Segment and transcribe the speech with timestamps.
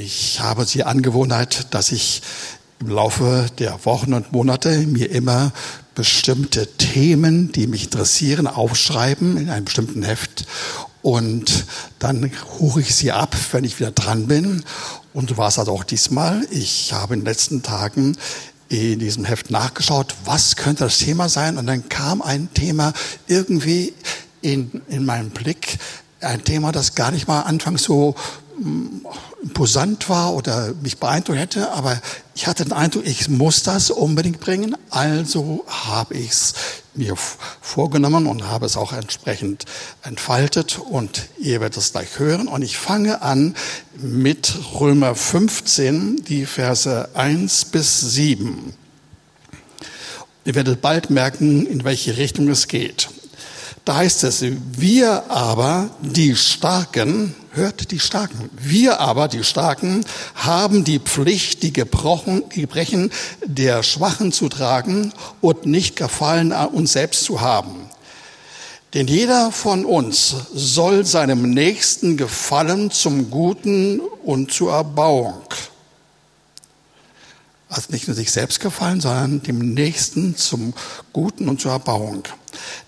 [0.00, 2.22] Ich habe die Angewohnheit, dass ich
[2.78, 5.52] im Laufe der Wochen und Monate mir immer
[5.96, 10.46] bestimmte Themen, die mich interessieren, aufschreiben in einem bestimmten Heft
[11.02, 11.64] und
[11.98, 12.30] dann
[12.60, 14.62] huche ich sie ab, wenn ich wieder dran bin.
[15.14, 16.46] Und so war es also auch diesmal.
[16.52, 18.16] Ich habe in den letzten Tagen
[18.68, 21.58] in diesem Heft nachgeschaut, was könnte das Thema sein.
[21.58, 22.92] Und dann kam ein Thema
[23.26, 23.94] irgendwie
[24.42, 25.78] in, in meinen Blick,
[26.20, 28.14] ein Thema, das gar nicht mal anfangs so
[29.42, 32.00] imposant war oder mich beeindruckt hätte, aber
[32.34, 36.54] ich hatte den Eindruck, ich muss das unbedingt bringen, also habe ich es
[36.94, 39.64] mir vorgenommen und habe es auch entsprechend
[40.02, 43.54] entfaltet und ihr werdet es gleich hören und ich fange an
[43.96, 48.74] mit Römer 15, die Verse 1 bis 7.
[50.44, 53.08] Ihr werdet bald merken, in welche Richtung es geht.
[53.84, 60.04] Da heißt es, wir aber, die Starken, hört die Starken, wir aber, die Starken,
[60.34, 63.10] haben die Pflicht, die Gebrechen
[63.44, 67.90] der Schwachen zu tragen und nicht Gefallen an uns selbst zu haben.
[68.94, 75.42] Denn jeder von uns soll seinem Nächsten gefallen zum Guten und zur Erbauung.
[77.70, 80.72] Also nicht nur sich selbst gefallen, sondern dem Nächsten zum
[81.12, 82.24] Guten und zur Erbauung.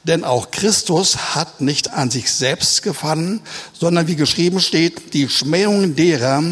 [0.04, 3.40] Denn auch Christus hat nicht an sich selbst gefallen,
[3.78, 6.42] sondern wie geschrieben steht, die Schmähungen derer,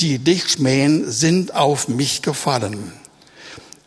[0.00, 2.92] die dich schmähen, sind auf mich gefallen.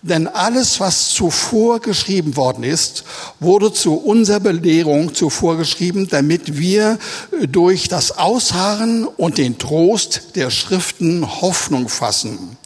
[0.03, 3.03] Denn alles, was zuvor geschrieben worden ist,
[3.40, 7.00] wurde zu unserer Belehrung zuvor geschrieben, damit wir
[7.50, 12.58] durch das Ausharren und den Trost der Schriften Hoffnung fassen.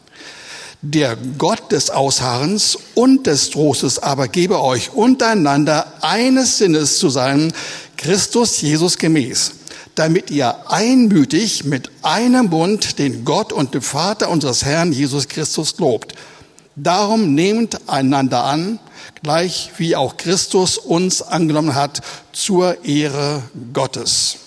[0.83, 7.53] Der Gott des Ausharrens und des Trostes aber gebe euch untereinander eines Sinnes zu sein,
[7.97, 9.51] Christus Jesus gemäß,
[9.93, 15.77] damit ihr einmütig mit einem Bund den Gott und den Vater unseres Herrn Jesus Christus
[15.77, 16.15] lobt.
[16.75, 18.79] Darum nehmt einander an,
[19.21, 22.01] gleich wie auch Christus uns angenommen hat,
[22.33, 24.37] zur Ehre Gottes.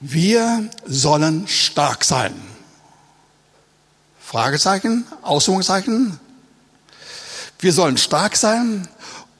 [0.00, 2.49] Wir sollen stark sein.
[4.30, 6.20] Fragezeichen, Ausrufungszeichen.
[7.58, 8.86] Wir sollen stark sein,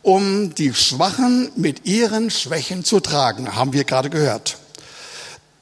[0.02, 4.58] um die Schwachen mit ihren Schwächen zu tragen, haben wir gerade gehört.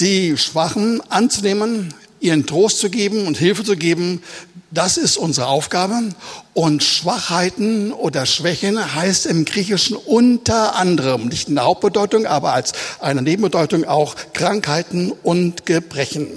[0.00, 4.22] Die Schwachen anzunehmen, ihren Trost zu geben und Hilfe zu geben,
[4.70, 6.08] das ist unsere Aufgabe.
[6.54, 12.72] Und Schwachheiten oder Schwächen heißt im Griechischen unter anderem, nicht in der Hauptbedeutung, aber als
[12.98, 16.28] eine Nebenbedeutung auch Krankheiten und Gebrechen.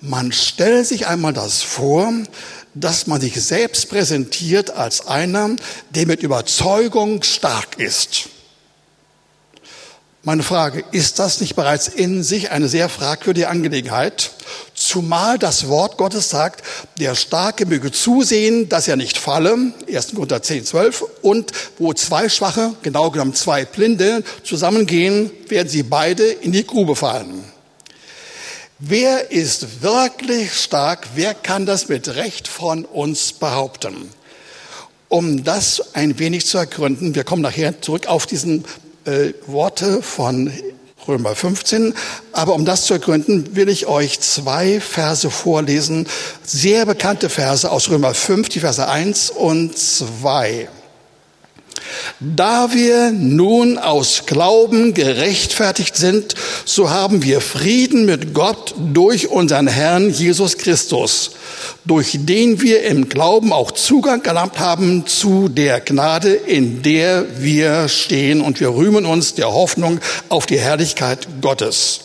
[0.00, 2.12] Man stellt sich einmal das vor,
[2.74, 5.56] dass man sich selbst präsentiert als einer,
[5.90, 8.28] der mit Überzeugung stark ist.
[10.22, 14.30] Meine Frage, ist das nicht bereits in sich eine sehr fragwürdige Angelegenheit?
[14.74, 16.62] Zumal das Wort Gottes sagt,
[16.98, 20.14] der Starke möge zusehen, dass er nicht falle, 1.
[20.14, 26.24] Korinther 10, 12, und wo zwei Schwache, genau genommen zwei Blinde, zusammengehen, werden sie beide
[26.24, 27.57] in die Grube fallen.
[28.80, 31.08] Wer ist wirklich stark?
[31.16, 34.08] Wer kann das mit Recht von uns behaupten?
[35.08, 38.64] Um das ein wenig zu ergründen, wir kommen nachher zurück auf diesen
[39.04, 40.52] äh, Worte von
[41.08, 41.92] Römer 15,
[42.30, 46.06] aber um das zu ergründen, will ich euch zwei Verse vorlesen,
[46.44, 50.68] sehr bekannte Verse aus Römer 5, die Verse 1 und 2.
[52.20, 56.34] Da wir nun aus Glauben gerechtfertigt sind,
[56.64, 61.32] so haben wir Frieden mit Gott durch unseren Herrn Jesus Christus,
[61.84, 67.88] durch den wir im Glauben auch Zugang erlangt haben zu der Gnade, in der wir
[67.88, 72.00] stehen und wir rühmen uns der Hoffnung auf die Herrlichkeit Gottes.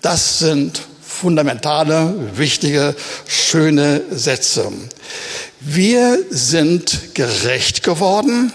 [0.00, 2.96] Das sind fundamentale, wichtige,
[3.28, 4.72] schöne Sätze.
[5.60, 8.52] Wir sind gerecht geworden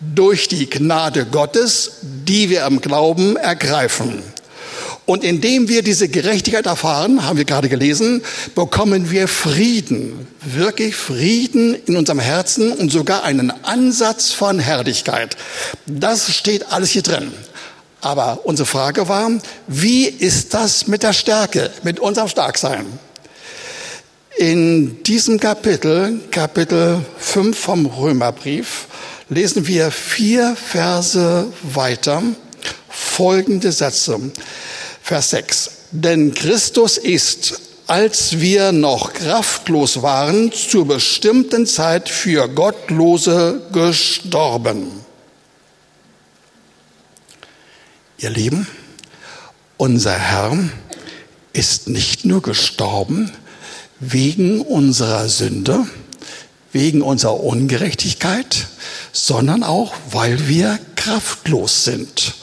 [0.00, 4.22] durch die Gnade Gottes, die wir im Glauben ergreifen.
[5.06, 8.22] Und indem wir diese Gerechtigkeit erfahren, haben wir gerade gelesen,
[8.54, 15.36] bekommen wir Frieden, wirklich Frieden in unserem Herzen und sogar einen Ansatz von Herrlichkeit.
[15.86, 17.32] Das steht alles hier drin.
[18.00, 19.30] Aber unsere Frage war,
[19.66, 22.86] wie ist das mit der Stärke, mit unserem Starksein?
[24.38, 28.86] In diesem Kapitel, Kapitel 5 vom Römerbrief,
[29.30, 32.22] lesen wir vier Verse weiter
[32.88, 34.20] folgende Sätze.
[35.02, 35.70] Vers 6.
[35.92, 44.90] Denn Christus ist, als wir noch kraftlos waren, zur bestimmten Zeit für Gottlose gestorben.
[48.18, 48.66] Ihr Lieben,
[49.76, 50.58] unser Herr
[51.52, 53.32] ist nicht nur gestorben
[53.98, 55.86] wegen unserer Sünde,
[56.72, 58.66] wegen unserer Ungerechtigkeit,
[59.12, 62.34] sondern auch, weil wir kraftlos sind.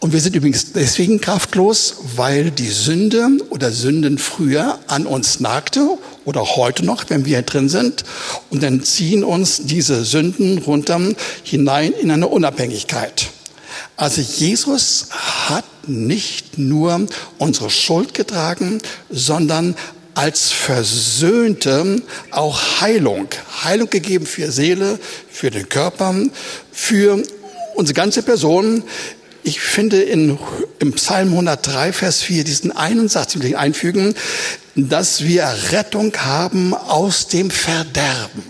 [0.00, 5.98] Und wir sind übrigens deswegen kraftlos, weil die Sünde oder Sünden früher an uns nagte
[6.24, 8.04] oder heute noch, wenn wir drin sind.
[8.48, 11.00] Und dann ziehen uns diese Sünden runter
[11.42, 13.30] hinein in eine Unabhängigkeit.
[13.96, 15.08] Also Jesus
[15.48, 17.06] hat nicht nur
[17.38, 18.80] unsere Schuld getragen,
[19.10, 19.74] sondern
[20.18, 23.28] als Versöhnte auch Heilung.
[23.62, 24.98] Heilung gegeben für Seele,
[25.30, 26.12] für den Körper,
[26.72, 27.22] für
[27.76, 28.82] unsere ganze Person.
[29.44, 30.36] Ich finde in,
[30.80, 34.16] im Psalm 103, Vers 4 diesen einen Satz, den ich einfügen,
[34.74, 38.42] dass wir Rettung haben aus dem Verderben.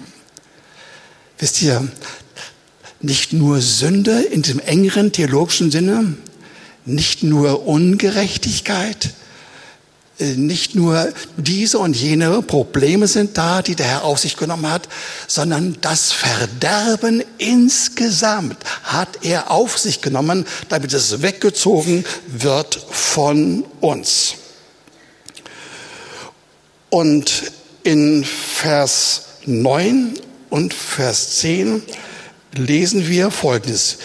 [1.36, 1.86] Wisst ihr,
[3.02, 6.14] nicht nur Sünde in dem engeren theologischen Sinne,
[6.86, 9.10] nicht nur Ungerechtigkeit,
[10.18, 14.88] nicht nur diese und jene Probleme sind da, die der Herr auf sich genommen hat,
[15.26, 24.34] sondern das Verderben insgesamt hat er auf sich genommen, damit es weggezogen wird von uns.
[26.90, 27.52] Und
[27.84, 30.14] in Vers 9
[30.50, 31.82] und Vers 10
[32.54, 33.98] lesen wir Folgendes.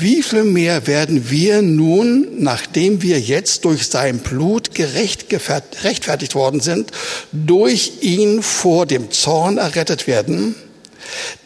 [0.00, 6.92] Wie viel mehr werden wir nun, nachdem wir jetzt durch sein Blut gerechtfertigt worden sind,
[7.32, 10.54] durch ihn vor dem Zorn errettet werden?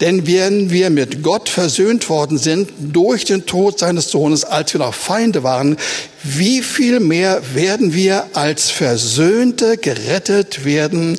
[0.01, 4.81] Denn wenn wir mit Gott versöhnt worden sind durch den Tod seines Sohnes, als wir
[4.81, 5.79] noch Feinde waren,
[6.23, 11.19] wie viel mehr werden wir als Versöhnte gerettet werden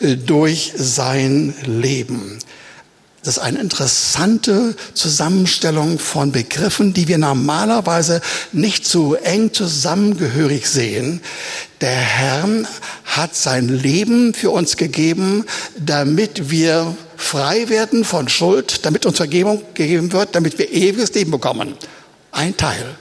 [0.00, 2.38] äh, durch sein Leben?
[3.22, 8.22] Das ist eine interessante Zusammenstellung von Begriffen, die wir normalerweise
[8.52, 11.20] nicht so eng zusammengehörig sehen.
[11.82, 12.48] Der Herr
[13.04, 15.44] hat sein Leben für uns gegeben,
[15.76, 21.30] damit wir frei werden von Schuld, damit uns Vergebung gegeben wird, damit wir ewiges Leben
[21.30, 21.74] bekommen.
[22.32, 22.96] Ein Teil.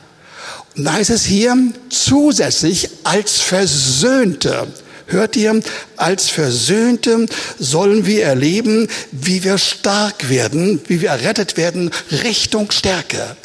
[0.75, 1.55] Und da ist es hier
[1.89, 4.67] zusätzlich als Versöhnte
[5.09, 5.59] Hört ihr,
[5.97, 7.25] als Versöhnte
[7.57, 11.89] sollen wir erleben, wie wir stark werden, wie wir errettet werden,
[12.23, 13.35] Richtung Stärke.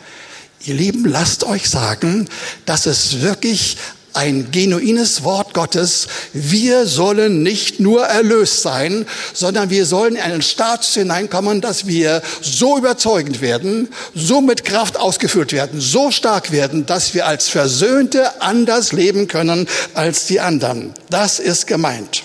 [0.67, 2.29] Ihr Lieben, lasst euch sagen,
[2.67, 3.79] dass es wirklich
[4.15, 6.07] ein genuines Wort Gottes.
[6.33, 12.23] Wir sollen nicht nur erlöst sein, sondern wir sollen in einen Status hineinkommen, dass wir
[12.41, 18.41] so überzeugend werden, so mit Kraft ausgeführt werden, so stark werden, dass wir als Versöhnte
[18.41, 20.95] anders leben können als die anderen.
[21.11, 22.23] Das ist gemeint.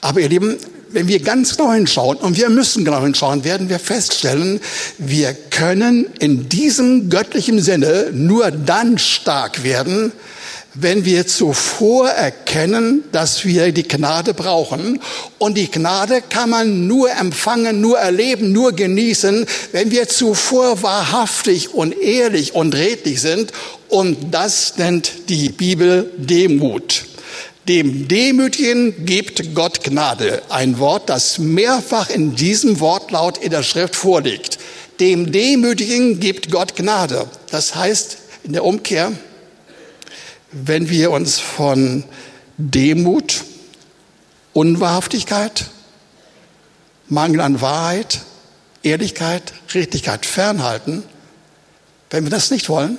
[0.00, 0.58] Aber ihr Lieben,
[0.92, 4.60] wenn wir ganz genau hinschauen, und wir müssen genau hinschauen, werden wir feststellen,
[4.98, 10.12] wir können in diesem göttlichen Sinne nur dann stark werden,
[10.74, 15.00] wenn wir zuvor erkennen, dass wir die Gnade brauchen.
[15.38, 21.74] Und die Gnade kann man nur empfangen, nur erleben, nur genießen, wenn wir zuvor wahrhaftig
[21.74, 23.52] und ehrlich und redlich sind.
[23.88, 27.04] Und das nennt die Bibel Demut.
[27.70, 30.42] Dem Demütigen gibt Gott Gnade.
[30.48, 34.58] Ein Wort, das mehrfach in diesem Wortlaut in der Schrift vorliegt.
[34.98, 37.28] Dem Demütigen gibt Gott Gnade.
[37.52, 39.12] Das heißt in der Umkehr,
[40.50, 42.02] wenn wir uns von
[42.58, 43.44] Demut,
[44.52, 45.66] Unwahrhaftigkeit,
[47.06, 48.22] Mangel an Wahrheit,
[48.82, 51.04] Ehrlichkeit, Richtigkeit fernhalten,
[52.10, 52.98] wenn wir das nicht wollen,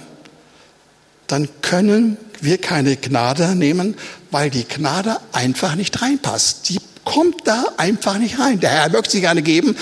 [1.28, 3.96] dann können wir keine Gnade nehmen,
[4.32, 6.70] weil die Gnade einfach nicht reinpasst.
[6.70, 8.60] Die kommt da einfach nicht rein.
[8.60, 9.76] Der Herr möchte sie gerne geben,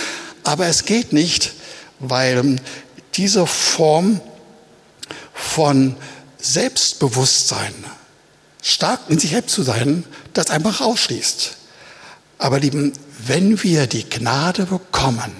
[0.43, 1.53] aber es geht nicht,
[1.99, 2.57] weil
[3.15, 4.21] diese Form
[5.33, 5.95] von
[6.41, 7.73] Selbstbewusstsein,
[8.61, 11.55] stark in sich selbst zu sein, das einfach ausschließt.
[12.37, 12.93] Aber lieben,
[13.25, 15.31] wenn wir die Gnade bekommen,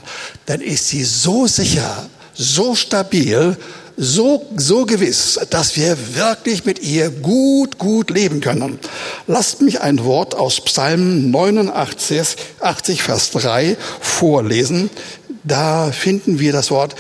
[0.46, 3.58] dann ist sie so sicher, so stabil,
[4.02, 8.80] so, so gewiss, dass wir wirklich mit ihr gut, gut leben können.
[9.28, 14.90] Lasst mich ein Wort aus Psalm 89, 80, Vers 3 vorlesen.
[15.44, 16.96] Da finden wir das Wort,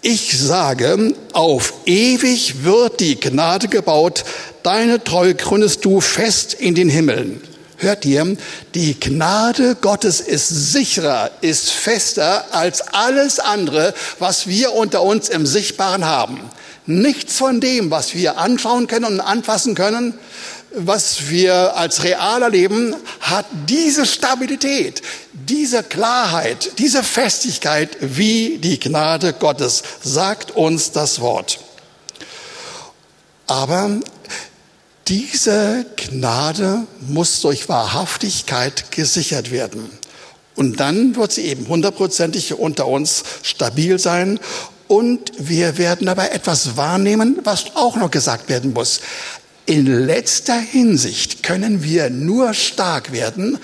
[0.00, 4.24] ich sage, auf ewig wird die Gnade gebaut,
[4.62, 7.40] deine Treue gründest du fest in den Himmeln.
[7.80, 8.36] Hört ihr,
[8.74, 15.46] die Gnade Gottes ist sicherer, ist fester als alles andere, was wir unter uns im
[15.46, 16.40] Sichtbaren haben.
[16.86, 20.14] Nichts von dem, was wir anschauen können und anfassen können,
[20.72, 25.00] was wir als real erleben, hat diese Stabilität,
[25.32, 31.60] diese Klarheit, diese Festigkeit wie die Gnade Gottes, sagt uns das Wort.
[33.46, 34.00] Aber
[35.08, 39.88] Diese Gnade muss durch Wahrhaftigkeit gesichert werden.
[40.54, 44.38] Und dann wird sie eben hundertprozentig unter uns stabil sein.
[44.86, 49.00] Und wir werden dabei etwas wahrnehmen, was auch noch gesagt werden muss.
[49.64, 53.58] In letzter Hinsicht können wir nur stark werden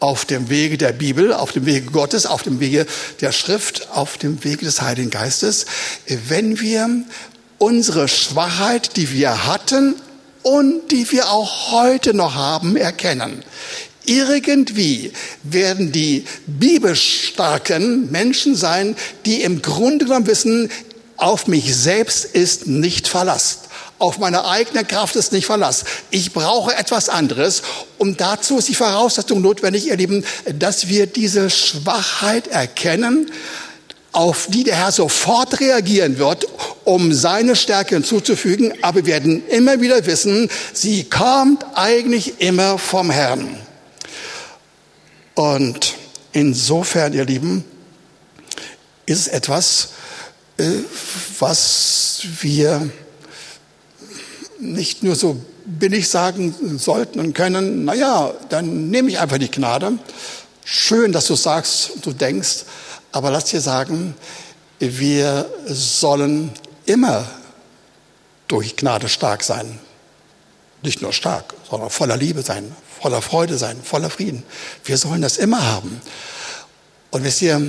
[0.00, 2.86] auf dem Wege der Bibel, auf dem Wege Gottes, auf dem Wege
[3.20, 5.66] der Schrift, auf dem Wege des Heiligen Geistes,
[6.28, 7.04] wenn wir
[7.58, 9.94] unsere Schwachheit, die wir hatten
[10.42, 13.42] und die wir auch heute noch haben, erkennen.
[14.04, 20.70] Irgendwie werden die bibelstarken Menschen sein, die im Grunde genommen wissen,
[21.18, 23.62] auf mich selbst ist nicht Verlass.
[23.98, 25.84] Auf meine eigene Kraft ist nicht Verlass.
[26.10, 27.62] Ich brauche etwas anderes.
[27.98, 30.24] Und dazu ist die Voraussetzung notwendig, ihr Lieben,
[30.58, 33.30] dass wir diese Schwachheit erkennen,
[34.18, 36.44] auf die der Herr sofort reagieren wird,
[36.82, 38.72] um seine Stärke hinzuzufügen.
[38.82, 43.60] Aber wir werden immer wieder wissen, sie kommt eigentlich immer vom Herrn.
[45.36, 45.94] Und
[46.32, 47.62] insofern, ihr Lieben,
[49.06, 49.90] ist es etwas,
[50.56, 50.64] äh,
[51.38, 52.90] was wir
[54.58, 59.96] nicht nur so billig sagen sollten und können, naja, dann nehme ich einfach die Gnade.
[60.64, 62.64] Schön, dass du sagst, du denkst,
[63.12, 64.14] aber lass dir sagen,
[64.78, 66.52] wir sollen
[66.86, 67.26] immer
[68.48, 69.78] durch Gnade stark sein.
[70.82, 74.42] Nicht nur stark, sondern voller Liebe sein, voller Freude sein, voller Frieden.
[74.84, 76.00] Wir sollen das immer haben.
[77.10, 77.60] Und wisst ihr,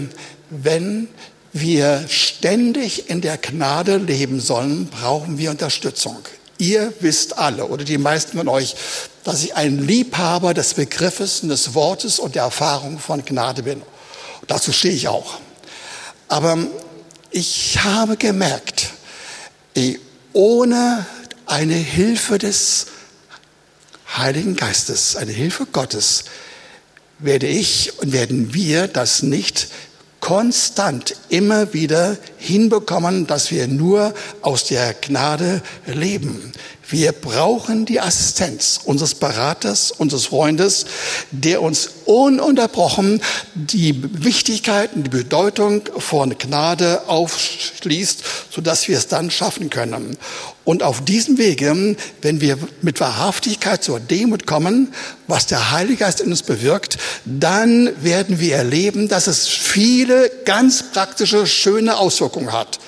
[0.49, 1.07] wenn
[1.51, 6.17] wir ständig in der Gnade leben sollen, brauchen wir Unterstützung.
[6.59, 8.75] Ihr wisst alle oder die meisten von euch,
[9.23, 13.81] dass ich ein Liebhaber des Begriffes des Wortes und der Erfahrung von Gnade bin.
[14.49, 15.37] Dazu stehe ich auch.
[16.27, 16.57] Aber
[17.31, 18.89] ich habe gemerkt,
[20.33, 21.05] ohne
[21.45, 22.87] eine Hilfe des
[24.17, 26.25] Heiligen Geistes, eine Hilfe Gottes,
[27.19, 29.67] werde ich und werden wir das nicht
[30.19, 36.51] konstant immer wieder hinbekommen, dass wir nur aus der Gnade leben.
[36.91, 40.85] Wir brauchen die Assistenz unseres Beraters, unseres Freundes,
[41.29, 43.21] der uns ununterbrochen
[43.53, 50.17] die Wichtigkeit und die Bedeutung von Gnade aufschließt, sodass wir es dann schaffen können.
[50.63, 54.91] Und auf diesem Wege, wenn wir mit Wahrhaftigkeit zur Demut kommen,
[55.27, 60.91] was der Heilige Geist in uns bewirkt, dann werden wir erleben, dass es viele ganz
[60.91, 62.79] praktische, schöne Auswirkungen hat.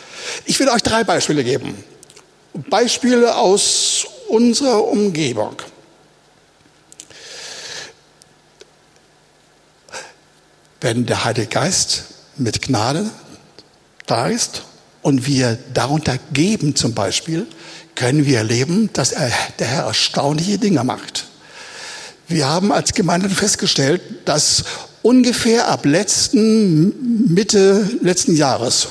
[0.45, 1.90] Ich will euch drei Beispiele geben.
[2.53, 5.55] Beispiele aus unserer Umgebung.
[10.79, 12.05] Wenn der Heilige Geist
[12.37, 13.09] mit Gnade
[14.07, 14.63] da ist
[15.01, 17.47] und wir darunter geben zum Beispiel,
[17.95, 21.27] können wir erleben, dass er, der Herr erstaunliche Dinge macht.
[22.27, 24.63] Wir haben als Gemeinde festgestellt, dass
[25.01, 28.87] ungefähr ab letzten, Mitte letzten Jahres,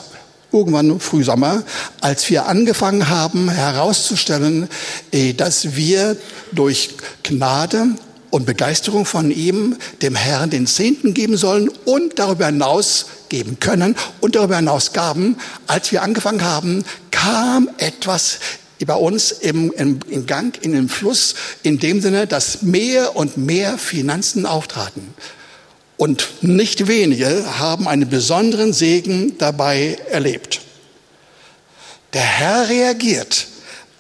[0.53, 1.63] irgendwann Frühsommer,
[2.01, 4.69] als wir angefangen haben herauszustellen,
[5.13, 6.17] eh, dass wir
[6.53, 6.91] durch
[7.23, 7.87] Gnade
[8.31, 13.97] und Begeisterung von ihm dem Herrn den Zehnten geben sollen und darüber hinaus geben können
[14.21, 18.39] und darüber hinaus gaben, als wir angefangen haben, kam etwas
[18.87, 23.37] bei uns im, im, im Gang, in den Fluss, in dem Sinne, dass mehr und
[23.37, 25.15] mehr Finanzen auftraten.
[26.01, 30.63] Und nicht wenige haben einen besonderen Segen dabei erlebt.
[32.15, 33.49] Der Herr reagiert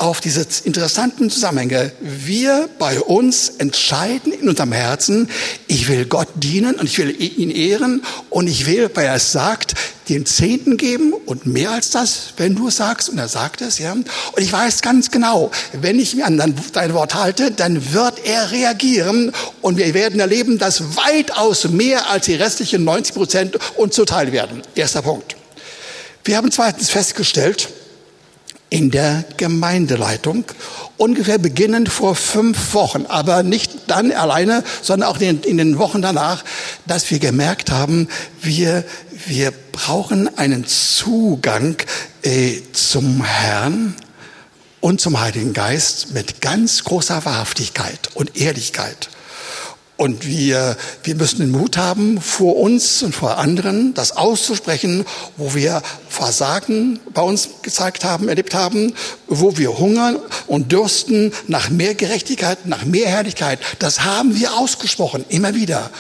[0.00, 1.92] auf diese interessanten Zusammenhänge.
[2.00, 5.28] Wir bei uns entscheiden in unserem Herzen,
[5.66, 9.30] ich will Gott dienen und ich will ihn ehren und ich will, weil er es
[9.30, 9.75] sagt,
[10.09, 13.78] den Zehnten geben und mehr als das, wenn du es sagst und er sagt es,
[13.78, 13.92] ja.
[13.92, 14.07] Und
[14.38, 19.33] ich weiß ganz genau, wenn ich mir an dein Wort halte, dann wird er reagieren
[19.61, 24.62] und wir werden erleben, dass weitaus mehr als die restlichen 90 Prozent uns zuteil werden.
[24.75, 25.37] Erster Punkt.
[26.25, 27.69] Wir haben zweitens festgestellt,
[28.71, 30.45] in der Gemeindeleitung.
[30.97, 36.45] Ungefähr beginnend vor fünf Wochen, aber nicht dann alleine, sondern auch in, den Wochen danach,
[36.87, 38.09] dass wir gemerkt haben,
[38.41, 38.85] wir,
[39.27, 41.77] wir brauchen einen Zugang
[42.23, 43.97] äh, zum Herrn
[44.81, 49.11] und zum Heiligen Geist mit ganz großer Wahrhaftigkeit und Ehrlichkeit.
[50.00, 55.05] Und wir, wir müssen den Mut haben, vor uns und vor anderen das auszusprechen,
[55.37, 58.95] wo wir Versagen bei uns gezeigt haben, erlebt haben,
[59.29, 63.61] wo wir hungern und dürsten nach mehr Gerechtigkeit, nach mehr Herrlichkeit.
[63.79, 65.90] Das haben wir ausgesprochen, immer wieder.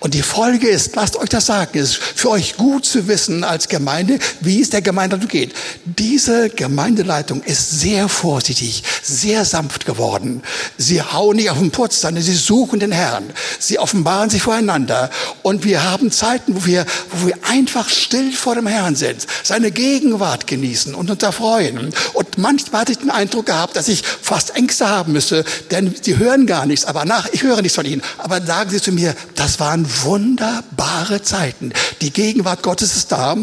[0.00, 3.68] Und die Folge ist, lasst euch das sagen, ist für euch gut zu wissen als
[3.68, 5.54] Gemeinde, wie es der Gemeindeleitung geht.
[5.84, 10.42] Diese Gemeindeleitung ist sehr vorsichtig, sehr sanft geworden.
[10.78, 13.30] Sie hauen nicht auf den Putz, sondern sie suchen den Herrn.
[13.58, 15.10] Sie offenbaren sich voreinander.
[15.42, 19.26] Und wir haben Zeiten, wo wir, wo wir einfach still vor dem Herrn sind,
[19.60, 21.92] seine Gegenwart genießen und uns erfreuen.
[22.14, 26.16] Und manchmal hatte ich den Eindruck gehabt, dass ich fast Ängste haben müsste, denn sie
[26.16, 26.86] hören gar nichts.
[26.86, 28.00] Aber nach, ich höre nichts von ihnen.
[28.16, 31.72] Aber sagen sie zu mir, das waren wunderbare Zeiten.
[32.00, 33.36] Die Gegenwart Gottes ist da.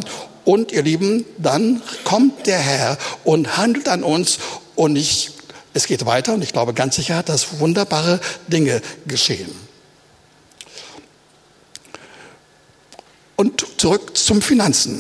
[0.43, 4.39] Und ihr Lieben, dann kommt der Herr und handelt an uns.
[4.75, 5.31] Und ich,
[5.75, 9.51] es geht weiter und ich glaube ganz sicher, dass wunderbare Dinge geschehen.
[13.35, 14.99] Und zurück zum Finanzen.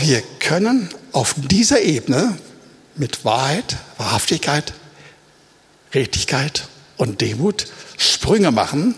[0.00, 2.36] Wir können auf dieser Ebene
[2.96, 4.72] mit Wahrheit, Wahrhaftigkeit,
[5.94, 8.94] Redlichkeit und Demut Sprünge machen,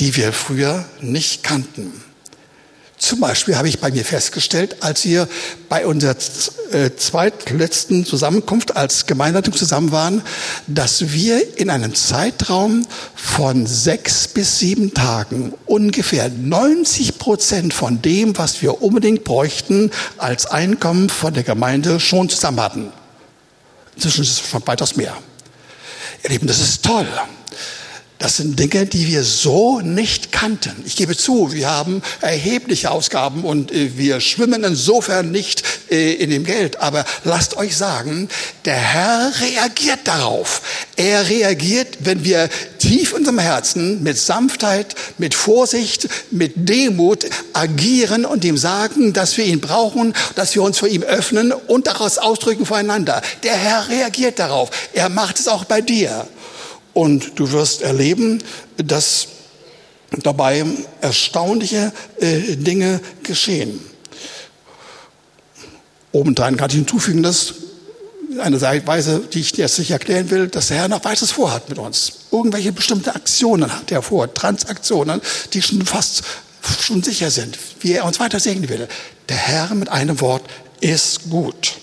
[0.00, 1.92] die wir früher nicht kannten.
[3.02, 5.26] Zum Beispiel habe ich bei mir festgestellt, als wir
[5.68, 6.14] bei unserer
[6.70, 10.22] äh, zweitletzten Zusammenkunft als Gemeinleitung zusammen waren,
[10.68, 18.38] dass wir in einem Zeitraum von sechs bis sieben Tagen ungefähr 90 Prozent von dem,
[18.38, 22.92] was wir unbedingt bräuchten, als Einkommen von der Gemeinde schon zusammen hatten.
[23.96, 25.16] Inzwischen ist es schon weitaus mehr.
[26.22, 27.08] Ihr Lieben, das ist toll.
[28.22, 30.70] Das sind Dinge, die wir so nicht kannten.
[30.86, 36.30] Ich gebe zu, wir haben erhebliche Ausgaben und äh, wir schwimmen insofern nicht äh, in
[36.30, 36.78] dem Geld.
[36.78, 38.28] Aber lasst euch sagen,
[38.64, 40.62] der Herr reagiert darauf.
[40.94, 42.48] Er reagiert, wenn wir
[42.78, 49.36] tief in unserem Herzen mit Sanftheit, mit Vorsicht, mit Demut agieren und ihm sagen, dass
[49.36, 53.20] wir ihn brauchen, dass wir uns vor ihm öffnen und daraus ausdrücken voreinander.
[53.42, 54.70] Der Herr reagiert darauf.
[54.92, 56.28] Er macht es auch bei dir.
[56.94, 58.42] Und du wirst erleben,
[58.76, 59.28] dass
[60.22, 60.64] dabei
[61.00, 63.80] erstaunliche äh, Dinge geschehen.
[66.12, 67.54] Obendrein kann ich hinzufügen, dass
[68.38, 71.68] eine Weise, die ich dir jetzt nicht erklären will, dass der Herr noch weiteres vorhat
[71.68, 72.12] mit uns.
[72.30, 75.20] Irgendwelche bestimmte Aktionen hat er vor, Transaktionen,
[75.52, 76.22] die schon fast
[76.80, 78.88] schon sicher sind, wie er uns weiter segnen will.
[79.28, 80.42] Der Herr mit einem Wort
[80.80, 81.74] ist gut.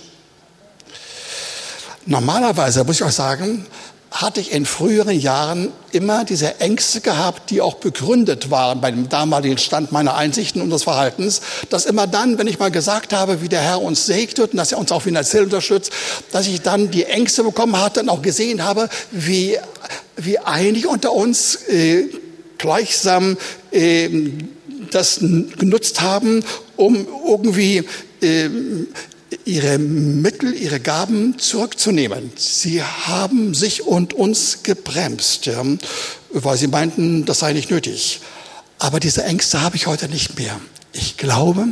[2.05, 3.65] Normalerweise muss ich euch sagen,
[4.11, 9.07] hatte ich in früheren Jahren immer diese Ängste gehabt, die auch begründet waren bei dem
[9.07, 13.41] damaligen Stand meiner Einsichten und des Verhaltens, dass immer dann, wenn ich mal gesagt habe,
[13.41, 15.91] wie der Herr uns segnet und dass er uns auch finanziell unterstützt,
[16.31, 19.57] dass ich dann die Ängste bekommen hatte und auch gesehen habe, wie,
[20.17, 22.07] wie einige unter uns äh,
[22.57, 23.37] gleichsam
[23.71, 24.09] äh,
[24.91, 26.43] das genutzt haben,
[26.77, 27.83] um irgendwie
[28.21, 28.49] äh,
[29.45, 32.31] ihre Mittel, ihre Gaben zurückzunehmen.
[32.35, 35.63] Sie haben sich und uns gebremst, ja,
[36.31, 38.21] weil sie meinten, das sei nicht nötig.
[38.77, 40.59] Aber diese Ängste habe ich heute nicht mehr.
[40.91, 41.67] Ich glaube,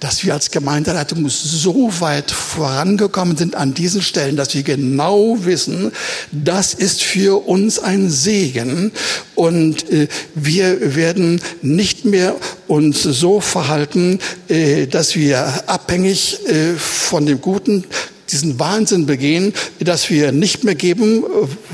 [0.00, 5.92] dass wir als Gemeindeleitung so weit vorangekommen sind an diesen Stellen, dass wir genau wissen,
[6.30, 8.92] das ist für uns ein Segen.
[9.34, 12.34] Und äh, wir werden nicht mehr
[12.66, 17.84] uns so verhalten, äh, dass wir abhängig äh, von dem Guten
[18.32, 21.24] diesen Wahnsinn begehen, dass wir nicht mehr geben,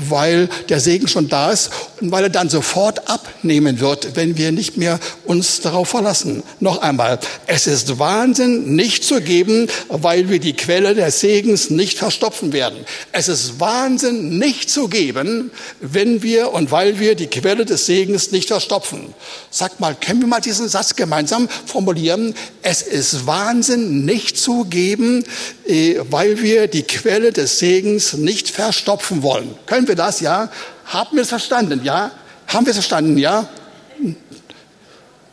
[0.09, 4.51] weil der Segen schon da ist und weil er dann sofort abnehmen wird, wenn wir
[4.51, 6.43] nicht mehr uns darauf verlassen.
[6.59, 11.97] Noch einmal, es ist Wahnsinn, nicht zu geben, weil wir die Quelle des Segens nicht
[11.97, 12.79] verstopfen werden.
[13.11, 18.31] Es ist Wahnsinn, nicht zu geben, wenn wir und weil wir die Quelle des Segens
[18.31, 19.13] nicht verstopfen.
[19.49, 22.35] Sag mal, können wir mal diesen Satz gemeinsam formulieren?
[22.61, 25.23] Es ist Wahnsinn, nicht zu geben,
[25.67, 29.53] äh, weil wir wir die Quelle des Segens nicht verstopfen wollen.
[29.67, 30.19] Können wir das?
[30.19, 30.49] Ja?
[30.85, 31.81] Haben wir es verstanden?
[31.83, 32.11] Ja?
[32.47, 33.17] Haben wir es verstanden?
[33.19, 33.47] Ja?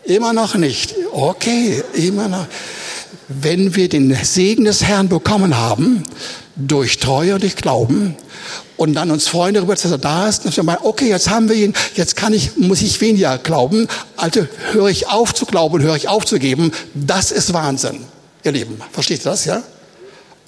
[0.04, 0.94] Immer noch nicht.
[1.12, 2.46] Okay, immer noch.
[3.28, 6.02] Wenn wir den Segen des Herrn bekommen haben,
[6.54, 8.14] durch Treue und durch Glauben,
[8.76, 11.48] und dann uns freuen darüber, dass er da ist, dass wir meinen, okay, jetzt haben
[11.48, 15.82] wir ihn, jetzt kann ich, muss ich weniger glauben, also höre ich auf zu glauben,
[15.82, 18.00] höre ich auf zu geben, das ist Wahnsinn,
[18.44, 18.78] ihr Lieben.
[18.92, 19.62] Versteht ihr das, ja?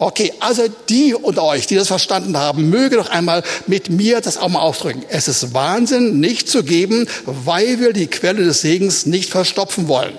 [0.00, 4.36] Okay, also die unter euch, die das verstanden haben, möge doch einmal mit mir das
[4.36, 5.04] auch mal ausdrücken.
[5.08, 10.16] Es ist Wahnsinn, nicht zu geben, weil wir die Quelle des Segens nicht verstopfen wollen.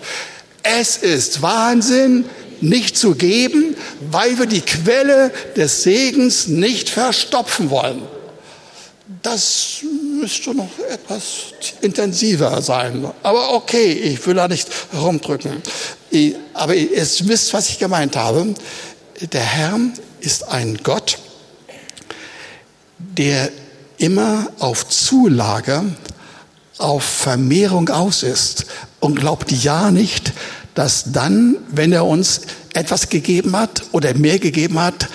[0.63, 2.25] Es ist Wahnsinn,
[2.59, 3.77] nicht zu geben,
[4.11, 8.01] weil wir die Quelle des Segens nicht verstopfen wollen.
[9.21, 9.77] Das
[10.19, 11.25] müsste noch etwas
[11.81, 13.09] intensiver sein.
[13.23, 15.61] Aber okay, ich will da nicht rumdrücken.
[16.53, 18.53] Aber ihr wisst, was ich gemeint habe
[19.21, 19.79] der Herr
[20.21, 21.17] ist ein Gott,
[22.97, 23.49] der
[23.97, 25.83] immer auf Zulage,
[26.77, 28.65] auf Vermehrung aus ist
[28.99, 30.33] und glaubt ja nicht,
[30.73, 32.41] dass dann, wenn er uns
[32.73, 35.09] etwas gegeben hat oder mehr gegeben hat,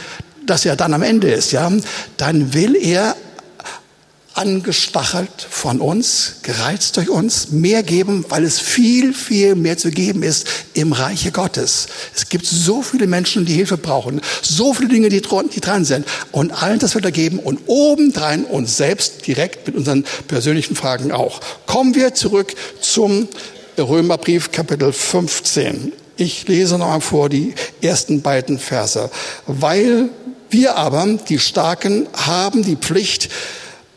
[0.47, 1.73] dass er dann am Ende ist, ja,
[2.19, 3.17] dann will er
[4.35, 10.23] angestachelt von uns, gereizt durch uns, mehr geben, weil es viel, viel mehr zu geben
[10.23, 11.87] ist im Reiche Gottes.
[12.15, 16.07] Es gibt so viele Menschen, die Hilfe brauchen, so viele Dinge, die, dran sind.
[16.33, 21.13] Und allen das wird er geben und obendrein uns selbst direkt mit unseren persönlichen Fragen
[21.13, 21.41] auch.
[21.67, 23.29] Kommen wir zurück zum
[23.79, 25.93] Römerbrief Kapitel 15.
[26.17, 29.11] Ich lese noch einmal vor die ersten beiden Verse.
[29.47, 30.11] Weil
[30.51, 33.29] wir aber, die Starken, haben die Pflicht,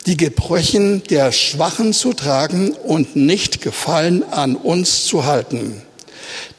[0.07, 5.81] die Gebrechen der Schwachen zu tragen und nicht Gefallen an uns zu halten.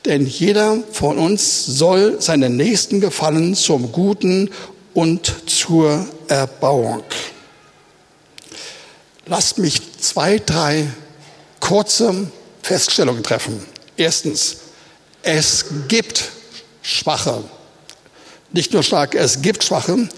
[0.04, 4.50] Denn jeder von uns soll seinen Nächsten gefallen zum Guten
[4.92, 7.02] und zur Erbauung.
[9.24, 10.86] Lasst mich zwei, drei
[11.58, 12.30] kurze
[12.62, 13.64] Feststellungen treffen.
[13.96, 14.58] Erstens,
[15.22, 16.30] es gibt
[16.82, 17.44] Schwache.
[18.52, 20.08] Nicht nur Starke, es gibt Schwache.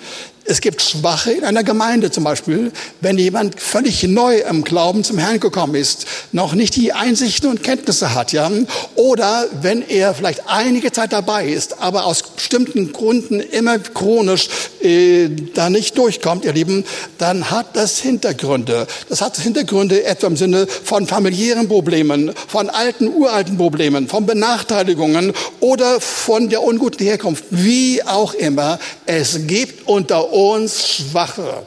[0.50, 5.16] Es gibt Schwache in einer Gemeinde zum Beispiel, wenn jemand völlig neu im Glauben zum
[5.16, 8.50] Herrn gekommen ist, noch nicht die Einsichten und Kenntnisse hat, ja,
[8.96, 14.48] oder wenn er vielleicht einige Zeit dabei ist, aber aus bestimmten Gründen immer chronisch
[14.82, 16.84] äh, da nicht durchkommt, ihr Lieben,
[17.18, 18.88] dann hat das Hintergründe.
[19.08, 25.32] Das hat Hintergründe etwa im Sinne von familiären Problemen, von alten, uralten Problemen, von Benachteiligungen
[25.60, 28.80] oder von der unguten Herkunft, wie auch immer.
[29.06, 30.39] Es gibt unter uns
[30.86, 31.66] Schwache.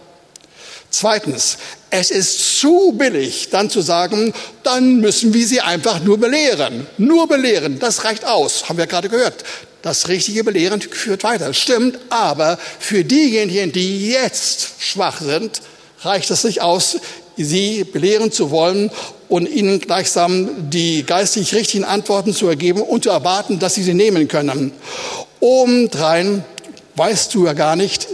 [0.90, 1.58] Zweitens,
[1.90, 4.34] es ist zu billig, dann zu sagen,
[4.64, 6.88] dann müssen wir sie einfach nur belehren.
[6.98, 9.44] Nur belehren, das reicht aus, haben wir gerade gehört.
[9.82, 11.54] Das richtige Belehren führt weiter.
[11.54, 15.62] Stimmt, aber für diejenigen, die jetzt schwach sind,
[16.02, 16.98] reicht es nicht aus,
[17.38, 18.92] sie belehren zu wollen
[19.30, 23.94] und ihnen gleichsam die geistig richtigen Antworten zu ergeben und zu erwarten, dass sie sie
[23.94, 24.72] nehmen können.
[25.40, 26.46] Obendrein
[26.96, 28.08] weißt du ja gar nicht,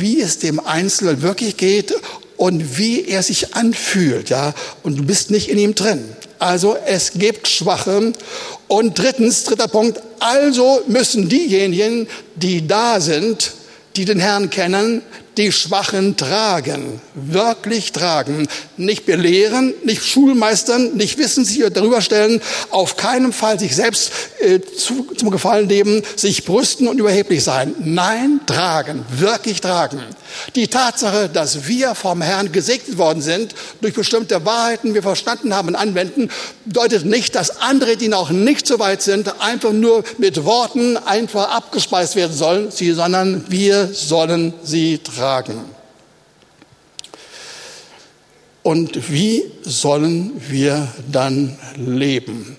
[0.00, 1.94] wie es dem Einzelnen wirklich geht
[2.36, 4.54] und wie er sich anfühlt, ja.
[4.82, 6.04] Und du bist nicht in ihm drin.
[6.38, 8.12] Also es gibt Schwache.
[8.68, 13.52] Und drittens, dritter Punkt, also müssen diejenigen, die da sind,
[13.96, 15.02] die den Herrn kennen,
[15.36, 22.96] die Schwachen tragen, wirklich tragen, nicht belehren, nicht schulmeistern, nicht wissen sich darüber stellen, auf
[22.96, 27.74] keinen Fall sich selbst äh, zu, zum Gefallen leben, sich brüsten und überheblich sein.
[27.80, 30.00] Nein, tragen, wirklich tragen.
[30.54, 35.68] Die Tatsache, dass wir vom Herrn gesegnet worden sind, durch bestimmte Wahrheiten wir verstanden haben
[35.68, 36.30] und anwenden,
[36.64, 41.50] bedeutet nicht, dass andere, die noch nicht so weit sind, einfach nur mit Worten einfach
[41.50, 45.25] abgespeist werden sollen, sondern wir sollen sie tragen.
[48.62, 52.56] Und wie sollen wir dann leben?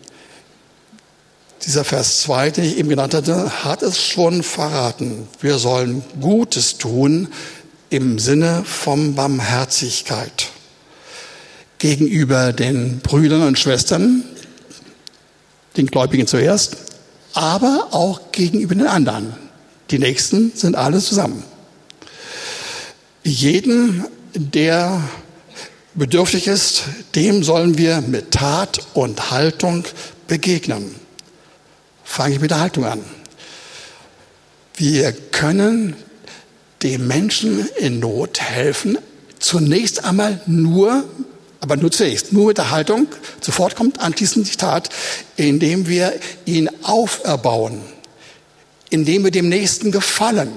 [1.66, 5.28] Dieser Vers 2, den ich eben genannt hatte, hat es schon verraten.
[5.42, 7.28] Wir sollen Gutes tun,
[7.90, 10.50] im Sinne von Barmherzigkeit
[11.78, 14.24] gegenüber den Brüdern und Schwestern,
[15.76, 16.78] den Gläubigen zuerst,
[17.34, 19.34] aber auch gegenüber den anderen.
[19.92, 21.44] Die Nächsten sind alle zusammen.
[23.28, 25.02] Jeden, der
[25.96, 29.84] bedürftig ist, dem sollen wir mit Tat und Haltung
[30.28, 30.96] begegnen.
[32.06, 33.02] Fange ich mit der Haltung an.
[34.78, 35.98] Wir können
[36.84, 38.98] dem Menschen in Not helfen,
[39.40, 41.04] zunächst einmal nur,
[41.60, 43.08] aber nur zunächst, nur mit der Haltung,
[43.42, 44.90] sofort kommt anschließend die Tat,
[45.36, 47.82] indem wir ihn auferbauen,
[48.90, 50.54] indem wir dem Nächsten gefallen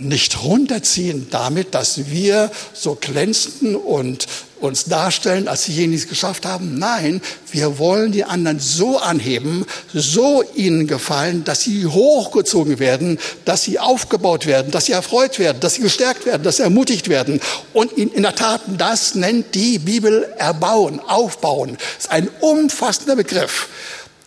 [0.00, 4.26] nicht runterziehen damit, dass wir so glänzen und
[4.60, 6.78] uns darstellen, als diejenigen, die es geschafft haben.
[6.78, 13.62] Nein, wir wollen die anderen so anheben, so ihnen gefallen, dass sie hochgezogen werden, dass
[13.62, 17.40] sie aufgebaut werden, dass sie erfreut werden, dass sie gestärkt werden, dass sie ermutigt werden.
[17.72, 21.78] Und in der Tat, das nennt die Bibel erbauen, aufbauen.
[21.96, 23.68] Das ist ein umfassender Begriff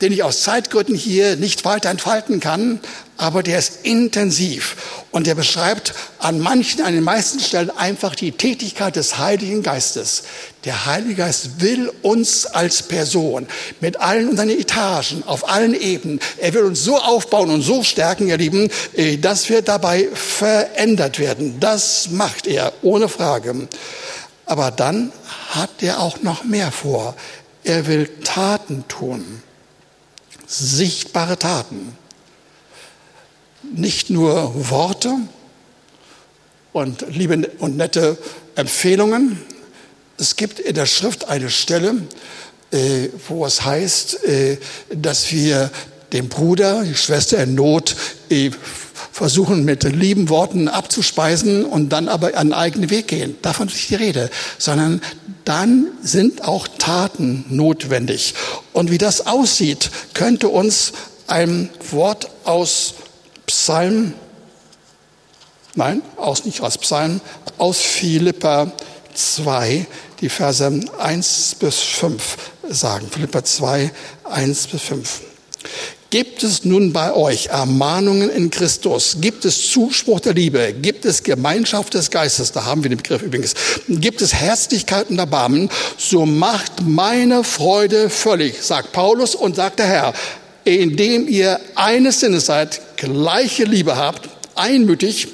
[0.02, 2.82] den ich aus Zeitgründen hier nicht weiter entfalten kann,
[3.24, 4.76] aber der ist intensiv
[5.12, 10.24] und der beschreibt an manchen, an den meisten Stellen einfach die Tätigkeit des Heiligen Geistes.
[10.66, 13.48] Der Heilige Geist will uns als Person
[13.80, 18.28] mit allen unseren Etagen, auf allen Ebenen, er will uns so aufbauen und so stärken,
[18.28, 21.62] ihr Lieben, äh, dass wir dabei verändert werden.
[21.62, 23.70] Das macht er, ohne Frage.
[24.46, 25.14] Aber dann
[25.52, 27.16] hat er auch noch mehr vor.
[27.64, 29.42] Er will Taten tun
[30.54, 31.98] sichtbare Taten.
[33.72, 35.18] Nicht nur Worte,
[36.74, 38.18] und liebe und nette
[38.56, 39.40] Empfehlungen.
[40.18, 41.96] Es gibt in der Schrift eine Stelle,
[42.72, 44.58] äh, wo es heißt, äh,
[44.94, 45.72] dass wir
[46.12, 47.96] den Bruder, die Schwester in Not
[48.30, 48.52] äh,
[49.12, 53.36] versuchen mit lieben Worten abzuspeisen und dann aber einen eigenen Weg gehen.
[53.42, 55.02] Davon ist nicht die Rede, sondern
[55.46, 58.34] dann sind auch Taten notwendig.
[58.74, 60.94] Und wie das aussieht, könnte uns
[61.28, 62.96] ein Wort aus
[63.46, 64.14] Psalm,
[65.76, 67.22] nein, aus nicht aus Psalm,
[67.58, 68.72] aus Philippa
[69.14, 69.86] 2,
[70.22, 72.38] die Verse 1 bis 5
[72.70, 73.08] sagen.
[73.10, 73.92] Philippa 2,
[74.24, 75.22] 1 bis 5.
[76.14, 79.18] Gibt es nun bei euch Ermahnungen in Christus?
[79.20, 80.72] Gibt es Zuspruch der Liebe?
[80.72, 82.52] Gibt es Gemeinschaft des Geistes?
[82.52, 83.56] Da haben wir den Begriff übrigens.
[83.88, 85.70] Gibt es Herzlichkeit und Erbarmen?
[85.98, 90.14] So macht meine Freude völlig, sagt Paulus und sagt der Herr,
[90.66, 95.28] indem ihr eines Sinnes seid, gleiche Liebe habt, einmütig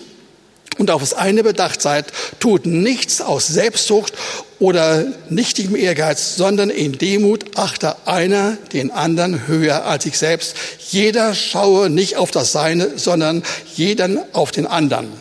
[0.77, 4.13] und auf das eine bedacht seid, tut nichts aus Selbstsucht
[4.59, 10.55] oder nichtigem Ehrgeiz, sondern in Demut achte einer den anderen höher als sich selbst.
[10.89, 13.43] Jeder schaue nicht auf das Seine, sondern
[13.75, 15.11] jeden auf den anderen.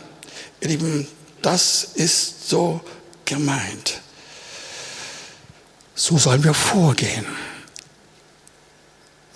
[0.61, 1.07] Ihr Lieben,
[1.41, 2.81] das ist so
[3.25, 3.99] gemeint.
[5.93, 7.25] So sollen wir vorgehen.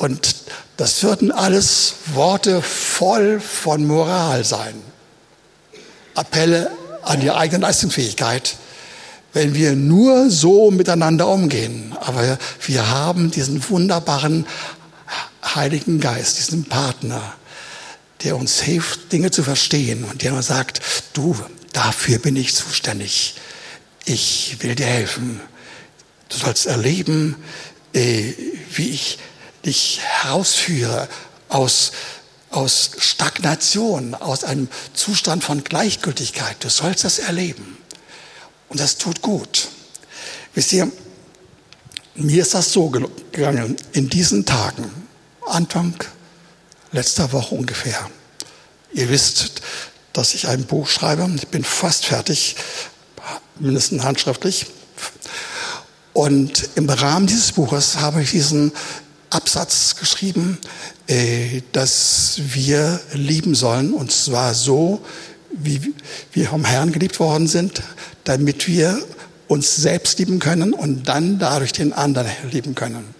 [0.03, 0.35] Und
[0.75, 4.75] das würden alles Worte voll von Moral sein.
[6.13, 6.69] Appelle
[7.03, 8.57] an die eigene Leistungsfähigkeit,
[9.31, 11.95] wenn wir nur so miteinander umgehen.
[12.01, 14.45] Aber wir haben diesen wunderbaren
[15.41, 17.21] Heiligen Geist, diesen Partner,
[18.23, 20.81] der uns hilft, Dinge zu verstehen und der uns sagt,
[21.13, 21.33] du,
[21.71, 23.35] dafür bin ich zuständig.
[24.03, 25.39] Ich will dir helfen.
[26.27, 27.37] Du sollst erleben,
[27.93, 28.33] äh,
[28.73, 29.17] wie ich
[29.65, 31.07] dich herausführe
[31.49, 31.91] aus
[32.53, 36.57] aus Stagnation, aus einem Zustand von Gleichgültigkeit.
[36.59, 37.77] Du sollst das erleben.
[38.69, 39.69] Und das tut gut.
[40.53, 40.91] Wisst ihr,
[42.15, 44.91] mir ist das so gegangen in diesen Tagen,
[45.47, 45.95] Anfang
[46.91, 48.09] letzter Woche ungefähr.
[48.93, 49.61] Ihr wisst,
[50.13, 51.27] dass ich ein Buch schreibe.
[51.35, 52.55] Ich bin fast fertig,
[53.59, 54.67] mindestens handschriftlich.
[56.13, 58.71] Und im Rahmen dieses Buches habe ich diesen
[59.33, 60.57] Absatz geschrieben,
[61.07, 65.01] äh, dass wir lieben sollen, und zwar so,
[65.51, 65.93] wie
[66.31, 67.81] wir vom Herrn geliebt worden sind,
[68.23, 69.01] damit wir
[69.47, 73.13] uns selbst lieben können und dann dadurch den anderen lieben können.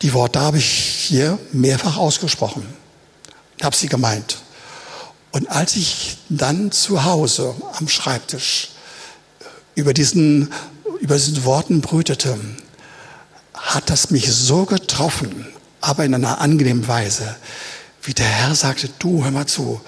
[0.00, 2.66] Die Worte habe ich hier mehrfach ausgesprochen.
[3.58, 4.38] Ich habe sie gemeint.
[5.32, 8.70] Und als ich dann zu Hause am Schreibtisch
[9.74, 10.52] über diesen,
[11.00, 12.38] über diesen Worten brütete,
[13.62, 15.46] hat das mich so getroffen,
[15.80, 17.36] aber in einer angenehmen Weise,
[18.02, 19.80] wie der Herr sagte, du, hör mal zu,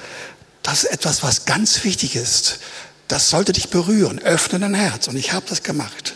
[0.63, 2.61] das ist etwas, was ganz wichtig ist.
[3.09, 4.19] Das sollte dich berühren.
[4.19, 5.09] Öffne dein Herz.
[5.09, 6.15] Und ich habe das gemacht.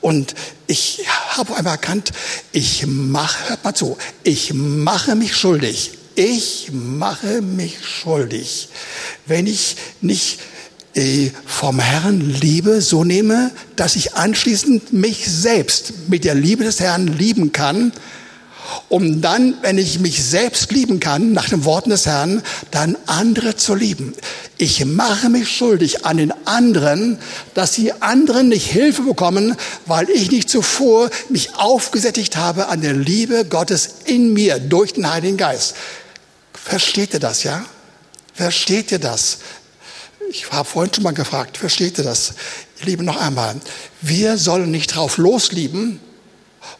[0.00, 0.34] Und
[0.66, 2.10] ich habe einmal erkannt,
[2.50, 5.92] ich mache, hört mal zu, ich mache mich schuldig.
[6.16, 8.68] Ich mache mich schuldig,
[9.26, 10.38] wenn ich nicht
[11.44, 17.08] vom Herrn Liebe so nehme, dass ich anschließend mich selbst mit der Liebe des Herrn
[17.08, 17.92] lieben kann,
[18.88, 23.56] um dann, wenn ich mich selbst lieben kann, nach den Worten des Herrn, dann andere
[23.56, 24.14] zu lieben.
[24.56, 27.18] Ich mache mich schuldig an den anderen,
[27.54, 32.92] dass die anderen nicht Hilfe bekommen, weil ich nicht zuvor mich aufgesättigt habe an der
[32.92, 35.74] Liebe Gottes in mir durch den Heiligen Geist.
[36.52, 37.64] Versteht ihr das, ja?
[38.32, 39.38] Versteht ihr das?
[40.30, 42.34] Ich habe vorhin schon mal gefragt, versteht ihr das?
[42.80, 43.56] Ihr Lieben, noch einmal.
[44.00, 46.00] Wir sollen nicht drauf loslieben,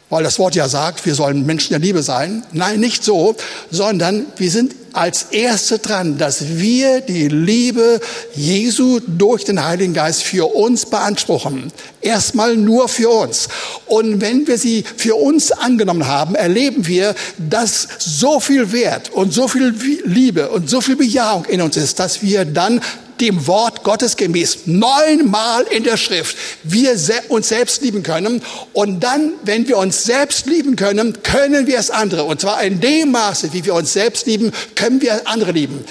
[0.09, 2.43] weil das Wort ja sagt, wir sollen Menschen der Liebe sein.
[2.51, 3.35] Nein, nicht so,
[3.71, 7.99] sondern wir sind als Erste dran, dass wir die Liebe
[8.33, 11.71] Jesu durch den Heiligen Geist für uns beanspruchen.
[12.01, 13.49] Erstmal nur für uns.
[13.87, 19.33] Und wenn wir sie für uns angenommen haben, erleben wir, dass so viel Wert und
[19.33, 22.79] so viel Liebe und so viel Bejahung in uns ist, dass wir dann
[23.21, 26.95] dem Wort Gottes gemäß neunmal in der Schrift wir
[27.29, 28.41] uns selbst lieben können.
[28.73, 32.23] Und dann, wenn wir uns selbst lieben können, können wir es andere.
[32.23, 35.85] Und zwar in dem Maße, wie wir uns selbst lieben, können wir andere lieben.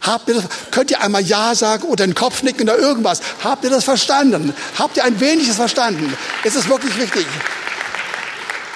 [0.00, 3.20] Habt ihr könnt ihr einmal Ja sagen oder den Kopf nicken oder irgendwas?
[3.44, 4.54] Habt ihr das verstanden?
[4.78, 6.16] Habt ihr ein weniges verstanden?
[6.42, 7.26] Es ist wirklich wichtig.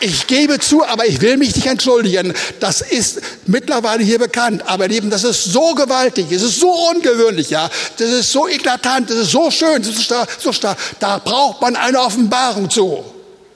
[0.00, 2.34] Ich gebe zu, aber ich will mich nicht entschuldigen.
[2.60, 4.62] Das ist mittlerweile hier bekannt.
[4.66, 7.70] Aber eben, das ist so gewaltig, es ist so ungewöhnlich, ja.
[7.96, 10.78] Das ist so eklatant, das ist so schön, das ist so stark, so stark.
[11.00, 13.04] Da braucht man eine Offenbarung zu.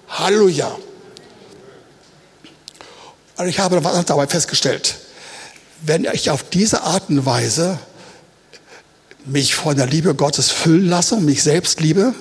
[0.09, 0.75] Halleluja.
[3.37, 4.97] Und ich habe was dabei festgestellt.
[5.83, 7.79] Wenn ich auf diese Art und Weise
[9.25, 12.15] mich von der Liebe Gottes füllen lasse und mich selbst liebe,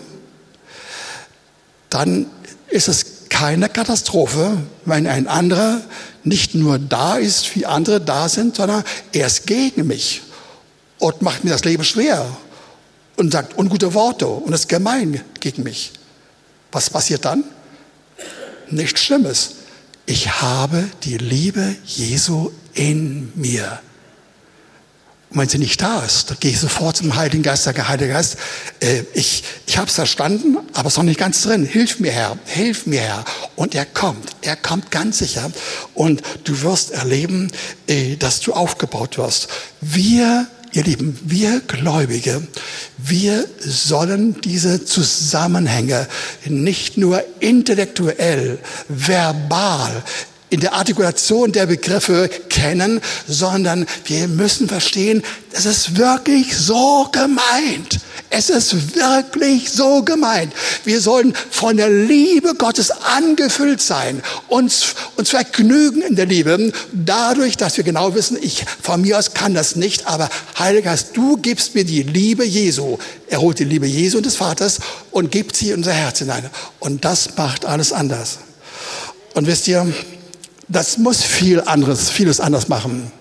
[1.89, 2.29] dann
[2.69, 5.81] ist es keine Katastrophe, wenn ein anderer
[6.23, 10.23] nicht nur da ist, wie andere da sind, sondern er ist gegen mich
[10.97, 12.25] und macht mir das Leben schwer
[13.15, 15.91] und sagt ungute Worte und ist gemein gegen mich.
[16.71, 17.43] Was passiert dann?
[18.71, 19.51] Nichts Schlimmes.
[20.07, 23.79] Ich habe die Liebe Jesu in mir.
[25.29, 28.13] Und wenn sie nicht da ist, dann gehe ich sofort zum Heiligen Geist, sage, Heiliger
[28.13, 28.37] Geist,
[28.79, 31.65] äh, ich, ich habe es verstanden, aber es ist noch nicht ganz drin.
[31.65, 33.25] Hilf mir, Herr, hilf mir, Herr.
[33.57, 35.51] Und er kommt, er kommt ganz sicher.
[35.93, 37.51] Und du wirst erleben,
[37.87, 39.49] äh, dass du aufgebaut wirst.
[39.81, 42.45] Wir Ihr Lieben, wir Gläubige,
[42.97, 46.07] wir sollen diese Zusammenhänge
[46.45, 48.59] nicht nur intellektuell,
[48.89, 50.03] verbal,
[50.49, 57.99] in der Artikulation der Begriffe kennen, sondern wir müssen verstehen, es ist wirklich so gemeint.
[58.29, 60.53] Es ist wirklich so gemeint.
[60.83, 67.55] Wir sollen von der Liebe Gottes angefüllt sein, uns, uns vergnügen in der Liebe, dadurch,
[67.55, 70.29] dass wir genau wissen, ich von mir aus kann das nicht, aber
[70.59, 72.97] Heiliger Geist, du gibst mir die Liebe Jesu.
[73.29, 74.79] Er holt die Liebe Jesu und des Vaters
[75.11, 76.49] und gibt sie in unser Herz hinein.
[76.79, 78.39] Und das macht alles anders.
[79.33, 79.85] Und wisst ihr,
[80.67, 83.11] das muss viel anderes, vieles anders machen.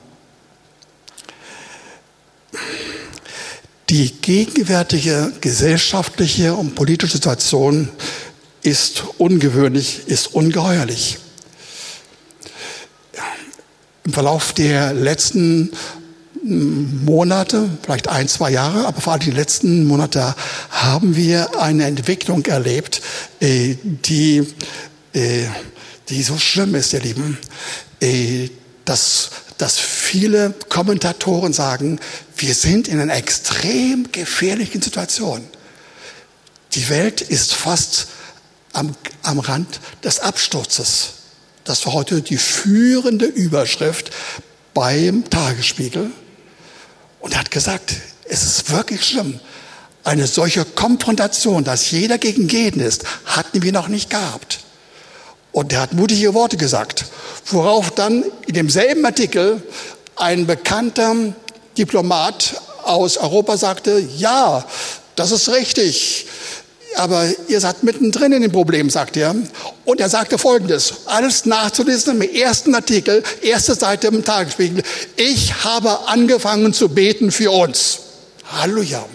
[3.88, 7.88] Die gegenwärtige gesellschaftliche und politische Situation
[8.62, 11.18] ist ungewöhnlich, ist ungeheuerlich.
[14.04, 15.70] Im Verlauf der letzten
[16.42, 20.34] Monate, vielleicht ein, zwei Jahre, aber vor allem die letzten Monate
[20.70, 23.02] haben wir eine Entwicklung erlebt,
[23.40, 24.46] äh, die
[25.12, 25.46] äh,
[26.08, 27.38] die so schlimm ist, ihr Lieben,
[28.00, 28.48] äh,
[28.84, 31.98] dass, dass viele Kommentatoren sagen,
[32.36, 35.44] wir sind in einer extrem gefährlichen Situation.
[36.74, 38.08] Die Welt ist fast
[38.72, 41.10] am, am Rand des Absturzes.
[41.64, 44.10] Das war heute die führende Überschrift
[44.74, 46.10] beim Tagesspiegel.
[47.18, 47.94] Und er hat gesagt,
[48.28, 49.40] es ist wirklich schlimm.
[50.04, 54.60] Eine solche Konfrontation, dass jeder gegen jeden ist, hatten wir noch nicht gehabt.
[55.56, 57.06] Und er hat mutige Worte gesagt,
[57.46, 59.62] worauf dann in demselben Artikel
[60.14, 61.32] ein bekannter
[61.78, 64.66] Diplomat aus Europa sagte, ja,
[65.14, 66.26] das ist richtig,
[66.96, 69.34] aber ihr seid mittendrin in dem Problem, sagt er.
[69.86, 74.82] Und er sagte Folgendes, alles nachzulesen im ersten Artikel, erste Seite im Tagesspiegel.
[75.16, 78.00] Ich habe angefangen zu beten für uns.
[78.52, 79.06] Halleluja.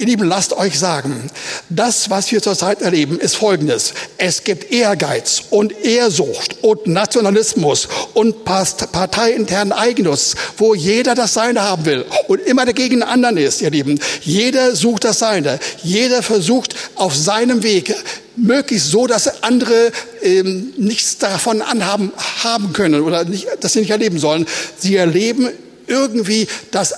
[0.00, 1.28] Ihr Lieben, lasst euch sagen,
[1.68, 3.94] das, was wir zurzeit erleben, ist Folgendes.
[4.16, 11.84] Es gibt Ehrgeiz und Ehrsucht und Nationalismus und parteiinternen Eigennutz, wo jeder das Seine haben
[11.84, 13.98] will und immer dagegen anderen ist, ihr Lieben.
[14.20, 15.58] Jeder sucht das Seine.
[15.82, 17.92] Jeder versucht auf seinem Weg
[18.36, 19.90] möglichst so, dass andere
[20.22, 22.12] ähm, nichts davon anhaben
[22.44, 24.46] haben können oder nicht, dass sie nicht erleben sollen.
[24.78, 25.48] Sie erleben
[25.88, 26.94] irgendwie, dass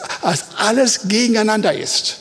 [0.59, 2.20] alles gegeneinander ist.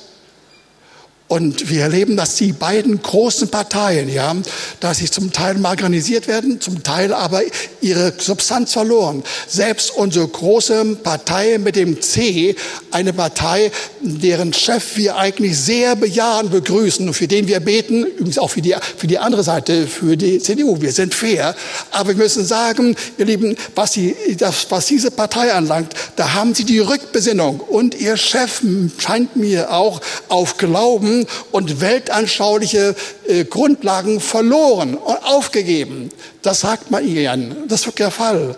[1.29, 4.35] Und wir erleben, dass die beiden großen Parteien, ja,
[4.79, 7.43] dass sie zum Teil marginalisiert werden, zum Teil aber
[7.81, 9.23] ihre Substanz verloren.
[9.47, 12.55] Selbst unsere große Partei mit dem C,
[12.89, 18.39] eine Partei, deren Chef wir eigentlich sehr bejahen, begrüßen und für den wir beten, übrigens
[18.39, 20.81] auch für die, für die andere Seite, für die CDU.
[20.81, 21.55] Wir sind fair.
[21.91, 26.55] Aber wir müssen sagen, ihr Lieben, was, die, das, was diese Partei anlangt, da haben
[26.55, 28.63] sie die Rückbesinnung und ihr Chef
[28.97, 31.18] scheint mir auch auf Glauben
[31.51, 32.95] und weltanschauliche
[33.27, 36.09] äh, Grundlagen verloren und aufgegeben.
[36.41, 37.55] Das sagt man ihnen.
[37.67, 38.55] Das wirklich der Fall.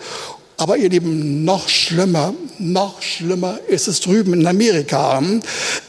[0.61, 5.19] Aber ihr Lieben, noch schlimmer, noch schlimmer ist es drüben in Amerika.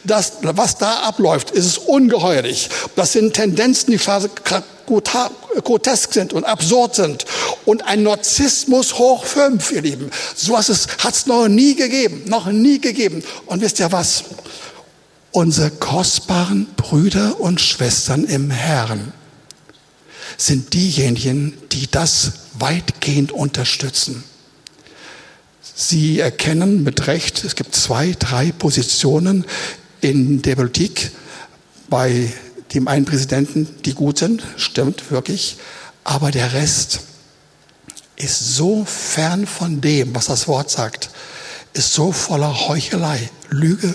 [0.03, 2.71] Das, was da abläuft, ist es ungeheuerlich.
[2.97, 3.99] Das sind Tendenzen, die
[5.63, 7.27] grotesk sind und absurd sind.
[7.67, 10.11] Und ein Narzissmus hoch fünf, ihr Lieben.
[10.35, 13.23] So hat es noch nie gegeben, noch nie gegeben.
[13.45, 14.25] Und wisst ihr was?
[15.33, 19.15] Unsere kostbaren Brüder und Schwestern im Herrn
[20.37, 24.25] sind diejenigen, die das weitgehend unterstützen.
[25.75, 29.47] Sie erkennen mit Recht, es gibt zwei, drei Positionen
[30.03, 31.13] in der Politik
[31.89, 32.31] bei
[32.75, 35.57] dem einen Präsidenten, die gut sind, stimmt wirklich,
[36.05, 37.01] aber der Rest
[38.17, 41.09] ist so fern von dem, was das Wort sagt,
[41.73, 43.95] ist so voller Heuchelei, Lüge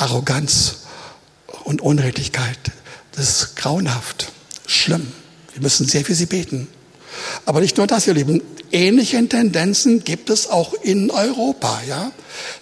[0.00, 0.76] Arroganz
[1.64, 2.58] und Unredlichkeit.
[3.12, 4.32] Das ist grauenhaft,
[4.66, 5.12] schlimm.
[5.52, 6.68] Wir müssen sehr für sie beten.
[7.44, 8.42] Aber nicht nur das, ihr Lieben.
[8.72, 12.12] Ähnliche Tendenzen gibt es auch in Europa, ja.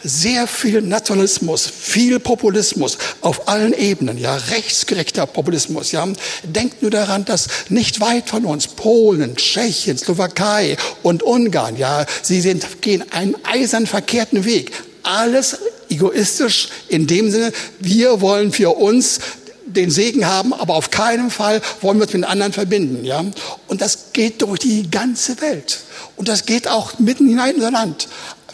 [0.02, 4.34] Sehr viel Nationalismus, viel Populismus auf allen Ebenen, ja.
[4.34, 6.08] Rechtsgerechter Populismus, ja.
[6.42, 12.40] Denkt nur daran, dass nicht weit von uns Polen, Tschechien, Slowakei und Ungarn, ja, sie
[12.40, 14.72] sind, gehen einen eisern verkehrten Weg.
[15.02, 15.58] Alles
[15.90, 19.20] egoistisch in dem Sinne, wir wollen für uns
[19.66, 23.04] den Segen haben, aber auf keinen Fall wollen wir uns mit anderen verbinden.
[23.04, 23.24] Ja?
[23.66, 25.80] Und das geht durch die ganze Welt.
[26.16, 28.08] Und das geht auch mitten hinein in unser Land.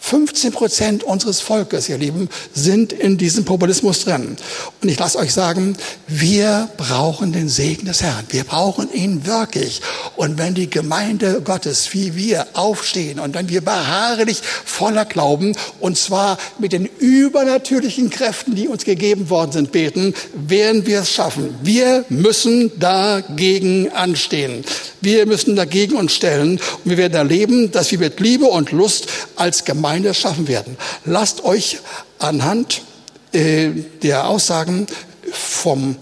[0.05, 4.37] 15 Prozent unseres Volkes, ihr Lieben, sind in diesem Populismus drin.
[4.83, 8.27] Und ich lasse euch sagen, wir brauchen den Segen des Herrn.
[8.29, 9.81] Wir brauchen ihn wirklich.
[10.15, 15.97] Und wenn die Gemeinde Gottes, wie wir, aufstehen und wenn wir beharrlich voller Glauben, und
[15.97, 21.55] zwar mit den übernatürlichen Kräften, die uns gegeben worden sind, beten, werden wir es schaffen.
[21.63, 24.65] Wir müssen dagegen anstehen.
[25.01, 26.61] Wir müssen dagegen uns stellen.
[26.85, 30.77] Und wir werden erleben, dass wir mit Liebe und Lust als Gemeinde Gemeinde schaffen werden.
[31.05, 31.79] Lasst euch
[32.19, 32.83] anhand
[33.31, 33.71] äh,
[34.03, 34.89] der Aussagen
[35.31, 35.95] vom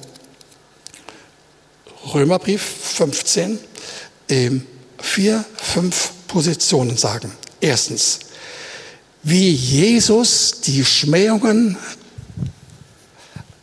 [2.15, 3.59] Römerbrief 15
[4.29, 4.51] äh,
[4.99, 7.33] vier, fünf Positionen sagen.
[7.61, 8.21] Erstens,
[9.23, 11.77] wie Jesus die Schmähungen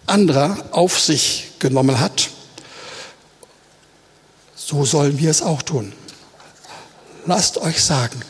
[0.05, 2.29] anderer auf sich genommen hat,
[4.55, 5.91] so sollen wir es auch tun.
[7.25, 8.21] Lasst euch sagen,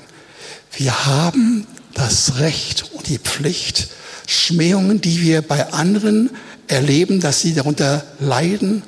[0.71, 1.67] wir haben
[1.99, 3.89] das Recht und die Pflicht,
[4.25, 6.29] Schmähungen, die wir bei anderen
[6.67, 8.83] erleben, dass sie darunter leiden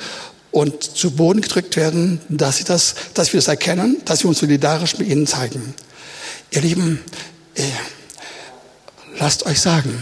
[0.52, 4.40] und zu Boden gedrückt werden, dass, sie das, dass wir das erkennen, dass wir uns
[4.40, 5.74] solidarisch mit ihnen zeigen.
[6.52, 7.02] Ihr Lieben,
[7.56, 7.64] äh,
[9.20, 10.02] lasst euch sagen,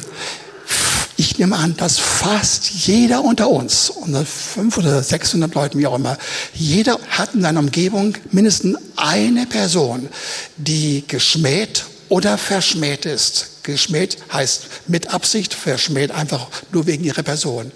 [1.17, 5.95] ich nehme an, dass fast jeder unter uns, unter 500 oder 600 Leuten, wie auch
[5.95, 6.17] immer,
[6.53, 10.09] jeder hat in seiner Umgebung mindestens eine Person,
[10.57, 13.63] die geschmäht oder verschmäht ist.
[13.63, 17.71] Geschmäht heißt mit Absicht, verschmäht einfach nur wegen ihrer Person.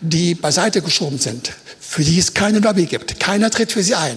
[0.00, 3.18] Die beiseite geschoben sind, für die es keine Lobby gibt.
[3.20, 4.16] Keiner tritt für sie ein.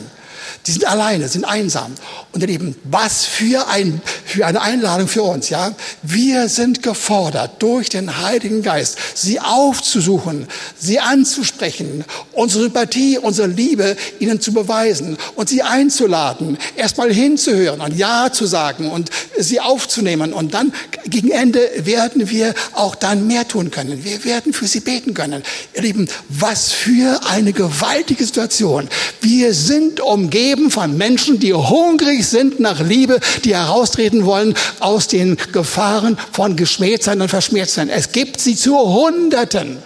[0.66, 1.94] Die sind alleine, sind einsam.
[2.32, 5.74] Und ihr Lieben, was für, ein, für eine Einladung für uns, ja?
[6.04, 10.48] Wir sind gefordert, durch den Heiligen Geist, sie aufzusuchen,
[10.78, 17.96] sie anzusprechen, unsere Sympathie, unsere Liebe ihnen zu beweisen und sie einzuladen, erstmal hinzuhören und
[17.96, 20.34] Ja zu sagen und sie aufzunehmen.
[20.34, 20.74] Und dann,
[21.06, 24.04] gegen Ende, werden wir auch dann mehr tun können.
[24.04, 25.44] Wir werden für sie beten können.
[25.74, 28.88] Ihr Lieben, was für eine gewaltige Situation.
[29.22, 35.08] Wir sind umgeben umgeben von Menschen, die hungrig sind nach Liebe, die heraustreten wollen aus
[35.08, 37.90] den Gefahren von Geschmähtsein und Verschmähtsein.
[37.90, 39.80] Es gibt sie zu Hunderten.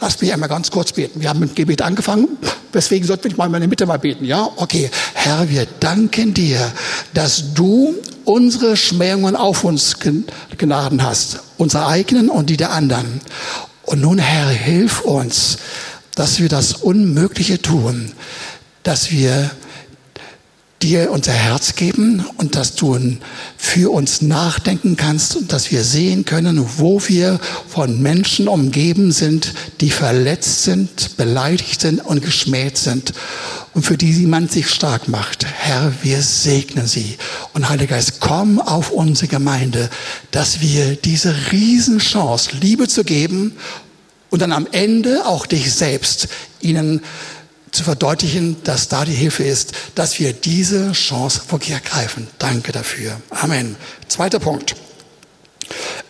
[0.00, 1.20] Lasst mich einmal ganz kurz beten.
[1.20, 2.28] Wir haben mit Gebet angefangen.
[2.72, 4.24] Deswegen sollten wir mal in der Mitte mal beten.
[4.24, 4.48] Ja?
[4.56, 4.90] Okay.
[5.12, 6.72] Herr, wir danken dir,
[7.12, 9.96] dass du unsere Schmähungen auf uns
[10.56, 11.40] geladen hast.
[11.58, 13.20] Unsere eigenen und die der anderen.
[13.82, 15.58] Und nun, Herr, hilf uns,
[16.14, 18.12] dass wir das Unmögliche tun,
[18.82, 19.50] dass wir
[20.82, 22.98] dir unser Herz geben und dass du
[23.56, 29.54] für uns nachdenken kannst und dass wir sehen können, wo wir von Menschen umgeben sind,
[29.80, 33.12] die verletzt sind, beleidigt sind und geschmäht sind
[33.74, 35.46] und für die man sich stark macht.
[35.46, 37.16] Herr, wir segnen sie.
[37.54, 39.90] Und Heiliger Geist, komm auf unsere Gemeinde,
[40.30, 43.56] dass wir diese Riesenchance, Liebe zu geben
[44.30, 46.28] und dann am Ende auch dich selbst
[46.60, 47.00] ihnen
[47.72, 52.28] zu verdeutlichen, dass da die Hilfe ist, dass wir diese Chance wirklich ergreifen.
[52.38, 53.20] Danke dafür.
[53.30, 53.76] Amen.
[54.08, 54.76] Zweiter Punkt.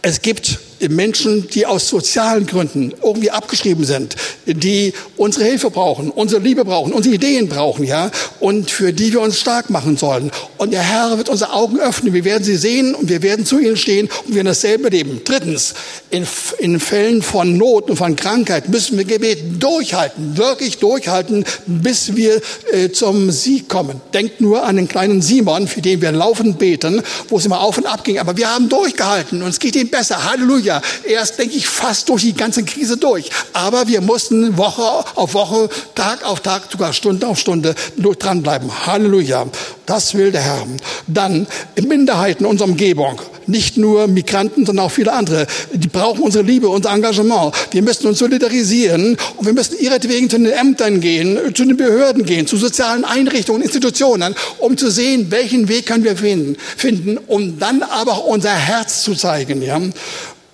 [0.02, 0.58] Es gibt
[0.88, 4.16] Menschen, die aus sozialen Gründen irgendwie abgeschrieben sind,
[4.46, 8.10] die unsere Hilfe brauchen, unsere Liebe brauchen, unsere Ideen brauchen, ja,
[8.40, 10.30] und für die wir uns stark machen sollen.
[10.56, 12.12] Und der Herr wird unsere Augen öffnen.
[12.12, 15.20] Wir werden sie sehen und wir werden zu ihnen stehen und wir werden dasselbe leben.
[15.24, 15.74] Drittens,
[16.10, 16.26] in,
[16.58, 22.40] in Fällen von Not und von Krankheit müssen wir Gebet durchhalten, wirklich durchhalten, bis wir
[22.72, 24.00] äh, zum Sieg kommen.
[24.14, 27.78] Denkt nur an den kleinen Simon, für den wir laufend beten, wo es immer auf
[27.78, 28.18] und ab ging.
[28.18, 30.24] Aber wir haben durchgehalten und es geht ihm besser.
[30.30, 30.67] Halleluja.
[30.68, 30.82] Halleluja.
[31.04, 33.30] Er ist, denke ich, fast durch die ganze Krise durch.
[33.52, 38.86] Aber wir mussten Woche auf Woche, Tag auf Tag, sogar Stunde auf Stunde dranbleiben.
[38.86, 39.46] Halleluja.
[39.86, 40.66] Das will der Herr.
[41.06, 41.46] Dann
[41.80, 43.20] Minderheiten in unserer Umgebung.
[43.46, 45.46] Nicht nur Migranten, sondern auch viele andere.
[45.72, 47.54] Die brauchen unsere Liebe, unser Engagement.
[47.70, 52.26] Wir müssen uns solidarisieren und wir müssen ihretwegen zu den Ämtern gehen, zu den Behörden
[52.26, 57.58] gehen, zu sozialen Einrichtungen, Institutionen, um zu sehen, welchen Weg können wir finden, finden um
[57.58, 59.62] dann aber auch unser Herz zu zeigen.
[59.62, 59.80] Ja?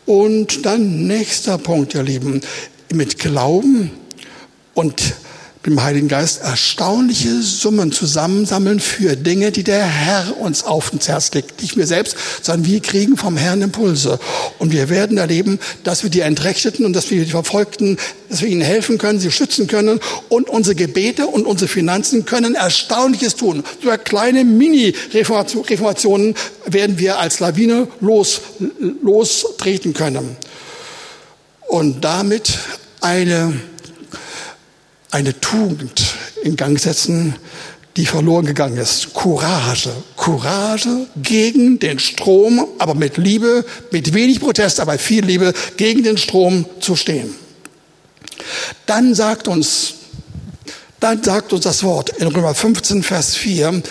[0.06, 2.40] Und dann nächster Punkt, ihr Lieben,
[2.92, 3.90] mit Glauben
[4.74, 5.14] und
[5.66, 11.32] dem Heiligen Geist erstaunliche Summen zusammensammeln für Dinge, die der Herr uns auf ins Herz
[11.32, 11.62] legt.
[11.62, 14.18] Nicht wir selbst, sondern wir kriegen vom Herrn Impulse.
[14.58, 17.96] Und wir werden erleben, dass wir die Entrechteten und dass wir die Verfolgten,
[18.28, 20.00] dass wir ihnen helfen können, sie schützen können.
[20.28, 23.64] Und unsere Gebete und unsere Finanzen können Erstaunliches tun.
[23.80, 26.34] Sogar kleine Mini-Reformationen
[26.66, 28.42] werden wir als Lawine los,
[29.02, 30.36] lostreten können.
[31.68, 32.58] Und damit
[33.00, 33.54] eine
[35.14, 37.36] eine Tugend in Gang setzen,
[37.96, 39.14] die verloren gegangen ist.
[39.14, 39.90] Courage.
[40.16, 46.18] Courage gegen den Strom, aber mit Liebe, mit wenig Protest, aber viel Liebe, gegen den
[46.18, 47.32] Strom zu stehen.
[48.86, 49.94] Dann sagt uns,
[50.98, 53.84] dann sagt uns das Wort in Römer 15, Vers 4,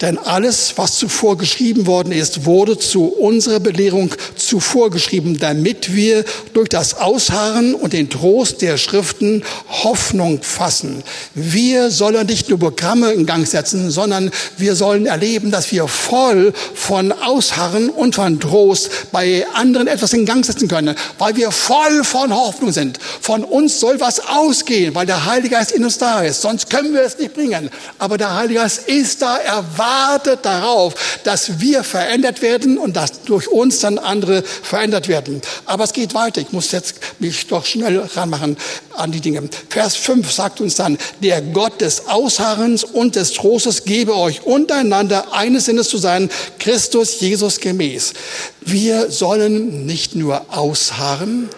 [0.00, 6.24] denn alles, was zuvor geschrieben worden ist, wurde zu unserer Belehrung zuvor geschrieben, damit wir
[6.54, 11.02] durch das Ausharren und den Trost der Schriften Hoffnung fassen.
[11.34, 16.54] Wir sollen nicht nur Programme in Gang setzen, sondern wir sollen erleben, dass wir voll
[16.74, 22.04] von Ausharren und von Trost bei anderen etwas in Gang setzen können, weil wir voll
[22.04, 22.98] von Hoffnung sind.
[23.20, 26.40] Von uns soll was ausgehen, weil der Heilige Geist in uns da ist.
[26.40, 27.68] Sonst können wir es nicht bringen.
[27.98, 32.96] Aber der Heilige Geist ist da, er war wartet darauf, dass wir verändert werden und
[32.96, 35.40] dass durch uns dann andere verändert werden.
[35.66, 36.40] Aber es geht weiter.
[36.40, 38.56] Ich muss jetzt mich doch schnell ranmachen
[38.96, 39.48] an die Dinge.
[39.68, 45.32] Vers 5 sagt uns dann, der Gott des Ausharrens und des Trostes gebe euch untereinander
[45.32, 48.12] eines Sinnes zu sein, Christus Jesus gemäß.
[48.60, 51.48] Wir sollen nicht nur ausharren,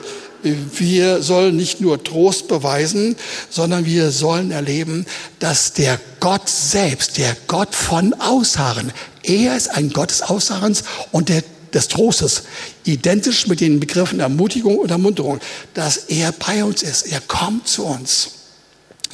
[0.43, 3.16] wir sollen nicht nur Trost beweisen,
[3.49, 5.07] sondern wir sollen erleben,
[5.38, 11.28] dass der Gott selbst, der Gott von Ausharren, er ist ein Gott des Ausharrens und
[11.28, 12.43] der des Trostes,
[12.84, 15.40] identisch mit den Begriffen Ermutigung und Ermunterung,
[15.74, 17.07] dass er bei uns ist.
[17.07, 18.32] Er kommt zu uns.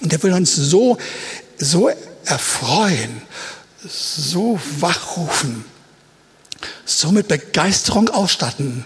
[0.00, 0.98] Und er will uns so,
[1.56, 1.90] so
[2.24, 3.22] erfreuen,
[3.88, 5.64] so wachrufen,
[6.84, 8.84] so mit Begeisterung ausstatten,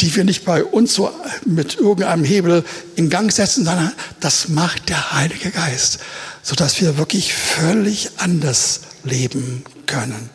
[0.00, 1.10] die wir nicht bei uns so
[1.44, 2.64] mit irgendeinem Hebel
[2.96, 5.98] in Gang setzen, sondern das macht der Heilige Geist,
[6.42, 10.30] sodass wir wirklich völlig anders leben können.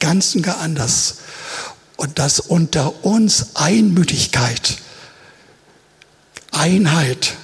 [0.00, 1.18] Ganz und gar anders.
[1.96, 4.76] Und dass unter uns Einmütigkeit,
[6.50, 7.34] Einheit,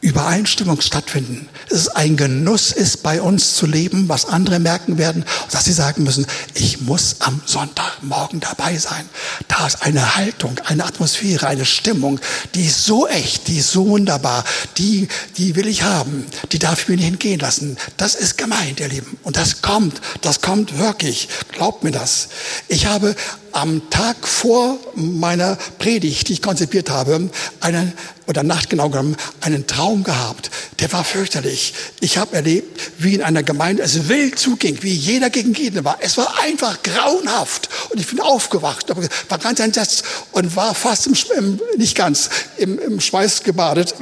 [0.00, 1.48] Übereinstimmung stattfinden.
[1.66, 5.72] Es ist ein Genuss ist, bei uns zu leben, was andere merken werden, dass sie
[5.72, 6.24] sagen müssen,
[6.54, 9.08] ich muss am Sonntagmorgen dabei sein.
[9.48, 12.20] Da ist eine Haltung, eine Atmosphäre, eine Stimmung,
[12.54, 14.44] die ist so echt, die ist so wunderbar,
[14.76, 17.76] die, die will ich haben, die darf ich mir nicht entgehen lassen.
[17.96, 19.18] Das ist gemeint, ihr Lieben.
[19.24, 21.28] Und das kommt, das kommt wirklich.
[21.50, 22.28] Glaubt mir das.
[22.68, 23.16] Ich habe
[23.52, 27.30] am Tag vor meiner Predigt, die ich konzipiert habe,
[27.60, 27.92] einen,
[28.28, 30.50] oder Nacht genau genommen, einen Traum gehabt.
[30.80, 31.72] Der war fürchterlich.
[32.00, 35.96] Ich habe erlebt, wie in einer Gemeinde es wild zuging, wie jeder gegen jeden war.
[36.00, 37.70] Es war einfach grauenhaft.
[37.88, 38.86] Und ich bin aufgewacht,
[39.30, 43.94] war ganz entsetzt und war fast im, im nicht ganz, im, im Schweiß gebadet.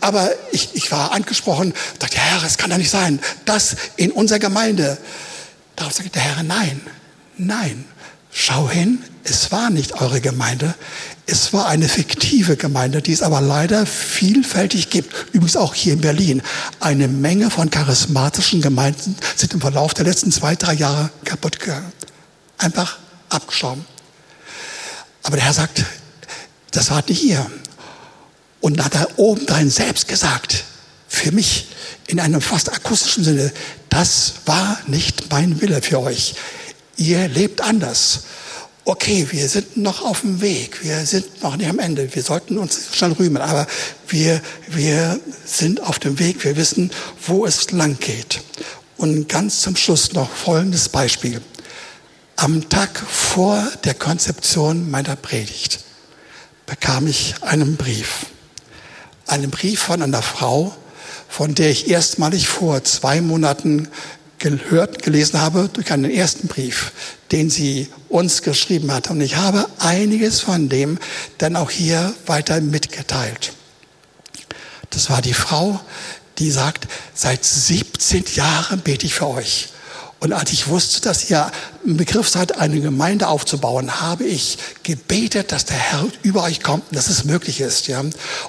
[0.00, 4.40] Aber ich, ich war angesprochen, dachte, Herr, es kann doch nicht sein, das in unserer
[4.40, 4.98] Gemeinde.
[5.76, 6.80] Darauf sagte der Herr, nein,
[7.38, 7.84] nein.
[8.32, 10.74] Schau hin, es war nicht eure Gemeinde,
[11.26, 15.14] es war eine fiktive Gemeinde, die es aber leider vielfältig gibt.
[15.32, 16.42] Übrigens auch hier in Berlin.
[16.80, 21.92] Eine Menge von charismatischen Gemeinden sind im Verlauf der letzten zwei, drei Jahre kaputt gegangen.
[22.58, 22.98] Einfach
[23.28, 23.84] abgestorben.
[25.22, 25.84] Aber der Herr sagt,
[26.72, 27.48] das wart nicht ihr.
[28.60, 30.64] Und hat er obendrein selbst gesagt,
[31.08, 31.68] für mich
[32.06, 33.52] in einem fast akustischen Sinne,
[33.88, 36.34] das war nicht mein Wille für euch
[37.00, 38.24] ihr lebt anders.
[38.84, 42.56] Okay, wir sind noch auf dem Weg, wir sind noch nicht am Ende, wir sollten
[42.56, 43.66] uns schnell rühmen, aber
[44.08, 46.90] wir, wir sind auf dem Weg, wir wissen,
[47.26, 48.40] wo es lang geht.
[48.96, 51.42] Und ganz zum Schluss noch folgendes Beispiel.
[52.36, 55.80] Am Tag vor der Konzeption meiner Predigt
[56.64, 58.26] bekam ich einen Brief.
[59.26, 60.74] Einen Brief von einer Frau,
[61.28, 63.88] von der ich erstmalig vor zwei Monaten
[64.40, 66.92] gehört, gelesen habe durch einen ersten Brief,
[67.30, 69.10] den sie uns geschrieben hat.
[69.10, 70.98] Und ich habe einiges von dem
[71.38, 73.52] dann auch hier weiter mitgeteilt.
[74.90, 75.80] Das war die Frau,
[76.38, 79.68] die sagt, seit 17 Jahren bete ich für euch.
[80.20, 81.50] Und als ich wusste, dass ihr
[81.84, 86.90] im Begriff seid, eine Gemeinde aufzubauen, habe ich gebetet, dass der Herr über euch kommt
[86.90, 87.88] und dass es möglich ist.
[87.88, 88.04] Ja.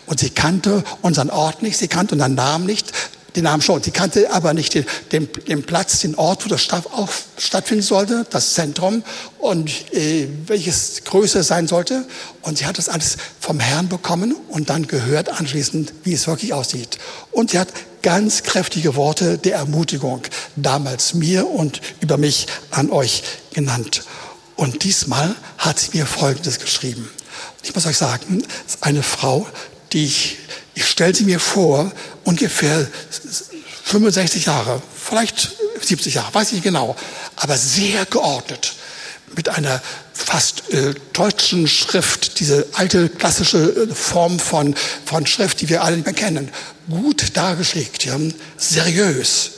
[0.05, 2.91] Und sie kannte unseren Ort nicht, sie kannte unseren Namen nicht,
[3.35, 3.81] den Namen schon.
[3.81, 8.25] Sie kannte aber nicht den, den, den Platz, den Ort, wo das auch stattfinden sollte,
[8.29, 9.03] das Zentrum
[9.39, 12.05] und äh, welches größer sein sollte.
[12.41, 16.53] Und sie hat das alles vom Herrn bekommen und dann gehört anschließend, wie es wirklich
[16.53, 16.97] aussieht.
[17.31, 17.69] Und sie hat
[18.01, 20.23] ganz kräftige Worte der Ermutigung,
[20.55, 23.23] damals mir und über mich an euch
[23.53, 24.03] genannt.
[24.55, 27.09] Und diesmal hat sie mir Folgendes geschrieben.
[27.63, 29.47] Ich muss euch sagen, es ist eine Frau,
[29.93, 30.37] die ich,
[30.73, 31.91] ich stelle sie mir vor,
[32.23, 32.87] ungefähr
[33.83, 35.51] 65 Jahre, vielleicht
[35.81, 36.95] 70 Jahre, weiß ich nicht genau,
[37.35, 38.73] aber sehr geordnet,
[39.35, 39.81] mit einer
[40.13, 46.01] fast äh, deutschen Schrift, diese alte klassische äh, Form von, von Schrift, die wir alle
[46.03, 46.49] kennen,
[46.89, 48.17] gut dargeschickt, ja,
[48.57, 49.51] seriös,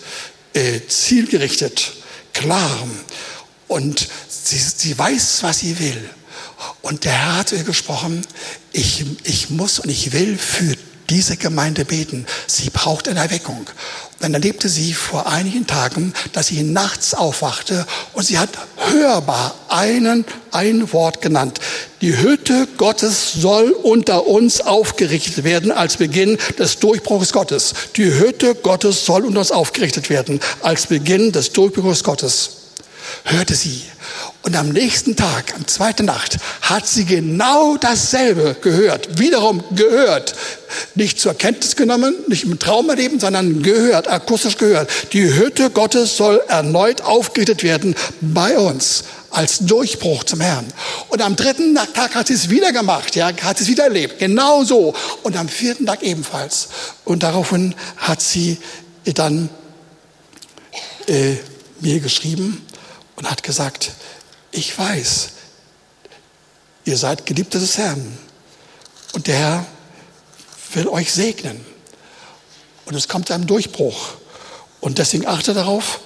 [0.53, 1.93] äh, zielgerichtet,
[2.33, 2.87] klar.
[3.67, 6.09] Und sie, sie weiß, was sie will.
[6.81, 8.25] Und der Herr hat ihr gesprochen,
[8.71, 10.75] ich, ich muss und ich will für
[11.13, 12.25] diese Gemeinde beten.
[12.47, 13.69] Sie braucht eine Erweckung.
[14.19, 18.49] Dann erlebte sie vor einigen Tagen, dass sie nachts aufwachte und sie hat
[18.89, 21.59] hörbar einen, ein Wort genannt.
[22.01, 27.73] Die Hütte Gottes soll unter uns aufgerichtet werden als Beginn des Durchbruchs Gottes.
[27.95, 32.49] Die Hütte Gottes soll unter uns aufgerichtet werden als Beginn des Durchbruchs Gottes.
[33.25, 33.83] Hörte sie.
[34.45, 39.17] Und am nächsten Tag, am zweiten Nacht, hat sie genau dasselbe gehört.
[39.17, 40.35] Wiederum gehört.
[40.95, 44.89] Nicht zur Kenntnis genommen, nicht im Traum erleben, sondern gehört, akustisch gehört.
[45.13, 50.65] Die Hütte Gottes soll erneut aufgerichtet werden bei uns als Durchbruch zum Herrn.
[51.07, 54.19] Und am dritten Tag hat sie es wieder gemacht, ja, hat sie es wieder erlebt.
[54.19, 54.93] Genau so.
[55.23, 56.67] Und am vierten Tag ebenfalls.
[57.05, 58.57] Und daraufhin hat sie
[59.05, 59.47] dann
[61.07, 61.37] äh,
[61.79, 62.65] mir geschrieben
[63.15, 63.91] und hat gesagt,
[64.53, 65.29] ich weiß,
[66.85, 68.17] ihr seid Geliebte des Herrn
[69.13, 69.65] und der Herr
[70.73, 71.65] will euch segnen.
[72.85, 74.15] Und es kommt zu einem Durchbruch.
[74.81, 76.01] Und deswegen achte darauf,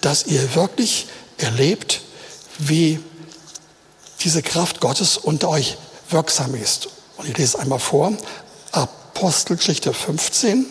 [0.00, 1.06] dass ihr wirklich
[1.38, 2.02] erlebt,
[2.58, 3.00] wie
[4.20, 5.76] diese Kraft Gottes unter euch
[6.10, 6.88] wirksam ist.
[7.16, 8.12] Und ich lese es einmal vor.
[8.72, 10.66] Apostelgeschichte 15,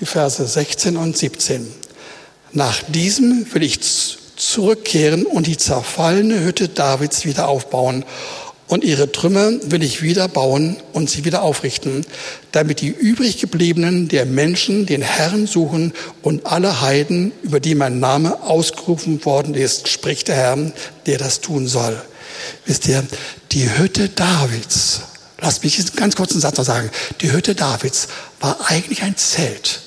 [0.00, 1.72] die Verse 16 und 17.
[2.52, 3.80] Nach diesem will ich
[4.36, 8.04] zurückkehren und die zerfallene Hütte Davids wieder aufbauen.
[8.68, 12.04] Und ihre Trümmer will ich wieder bauen und sie wieder aufrichten,
[12.52, 17.98] damit die übrig gebliebenen der Menschen den Herrn suchen und alle Heiden, über die mein
[17.98, 20.72] Name ausgerufen worden ist, spricht der Herr,
[21.06, 22.00] der das tun soll.
[22.66, 23.02] Wisst ihr,
[23.52, 25.00] die Hütte Davids,
[25.40, 26.90] lasst mich einen ganz kurzen Satz noch sagen,
[27.22, 28.08] die Hütte Davids
[28.40, 29.80] war eigentlich ein Zelt,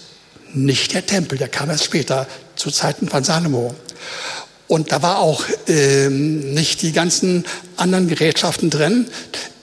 [0.53, 2.27] nicht der Tempel, der kam erst später,
[2.61, 3.73] zu Zeiten von Salomo.
[4.67, 7.43] Und da war auch ähm, nicht die ganzen
[7.75, 9.07] anderen Gerätschaften drin,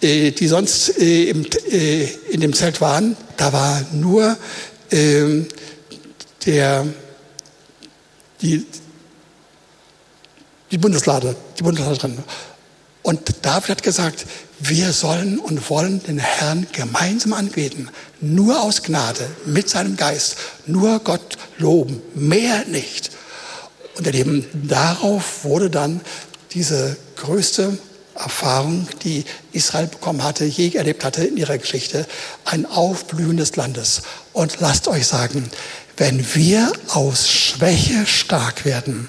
[0.03, 3.17] äh, die sonst äh, im, äh, in dem Zelt waren.
[3.37, 4.37] Da war nur
[4.91, 5.47] ähm,
[6.45, 6.87] der,
[8.43, 8.67] die,
[10.71, 12.19] die Bundeslade, die Bundeslade drin.
[13.03, 14.27] Und David hat gesagt,
[14.61, 17.91] wir sollen und wollen den Herrn gemeinsam anbeten.
[18.21, 20.37] Nur aus Gnade, mit seinem Geist.
[20.67, 22.03] Nur Gott loben.
[22.15, 23.11] Mehr nicht.
[23.97, 26.01] Und eben darauf wurde dann
[26.53, 27.79] diese größte
[28.15, 32.07] Erfahrung, die Israel bekommen hatte, je erlebt hatte in ihrer Geschichte,
[32.45, 34.03] ein Aufblühen des Landes.
[34.33, 35.51] Und lasst euch sagen,
[35.97, 39.09] wenn wir aus Schwäche stark werden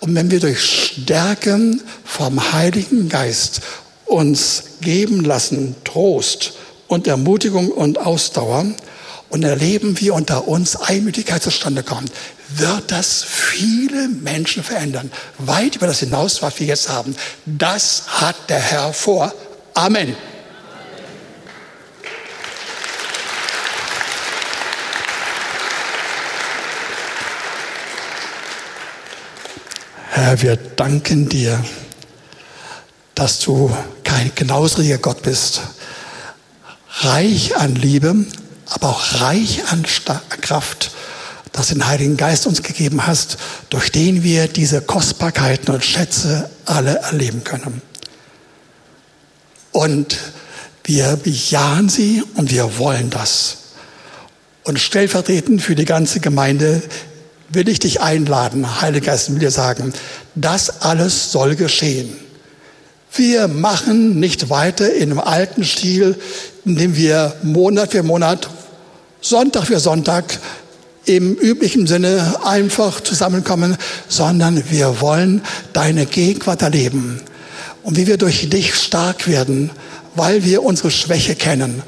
[0.00, 3.60] und wenn wir durch Stärken vom Heiligen Geist
[4.12, 6.54] uns geben lassen, Trost
[6.86, 8.66] und Ermutigung und Ausdauer
[9.30, 12.12] und erleben, wie unter uns Einmütigkeit zustande kommt,
[12.50, 15.10] wird das viele Menschen verändern.
[15.38, 17.16] Weit über das hinaus, was wir jetzt haben.
[17.46, 19.32] Das hat der Herr vor.
[19.72, 20.14] Amen.
[30.10, 31.64] Herr, wir danken dir,
[33.14, 33.74] dass du
[34.12, 35.62] kein knausriger Gott bist,
[37.00, 38.14] reich an Liebe,
[38.68, 39.86] aber auch reich an
[40.42, 40.90] Kraft,
[41.52, 43.38] dass den Heiligen Geist uns gegeben hast,
[43.70, 47.80] durch den wir diese Kostbarkeiten und Schätze alle erleben können.
[49.70, 50.18] Und
[50.84, 53.56] wir bejahen sie und wir wollen das.
[54.64, 56.82] Und stellvertretend für die ganze Gemeinde
[57.48, 59.94] will ich dich einladen, Heiliger Geist, will dir sagen,
[60.34, 62.21] das alles soll geschehen.
[63.14, 66.16] Wir machen nicht weiter in einem alten Stil,
[66.64, 68.48] indem wir Monat für Monat,
[69.20, 70.38] Sonntag für Sonntag
[71.04, 73.76] im üblichen Sinne einfach zusammenkommen,
[74.08, 75.42] sondern wir wollen
[75.74, 77.20] deine Gegenwart erleben.
[77.82, 79.70] Und wie wir durch dich stark werden,
[80.14, 81.82] weil wir unsere Schwäche kennen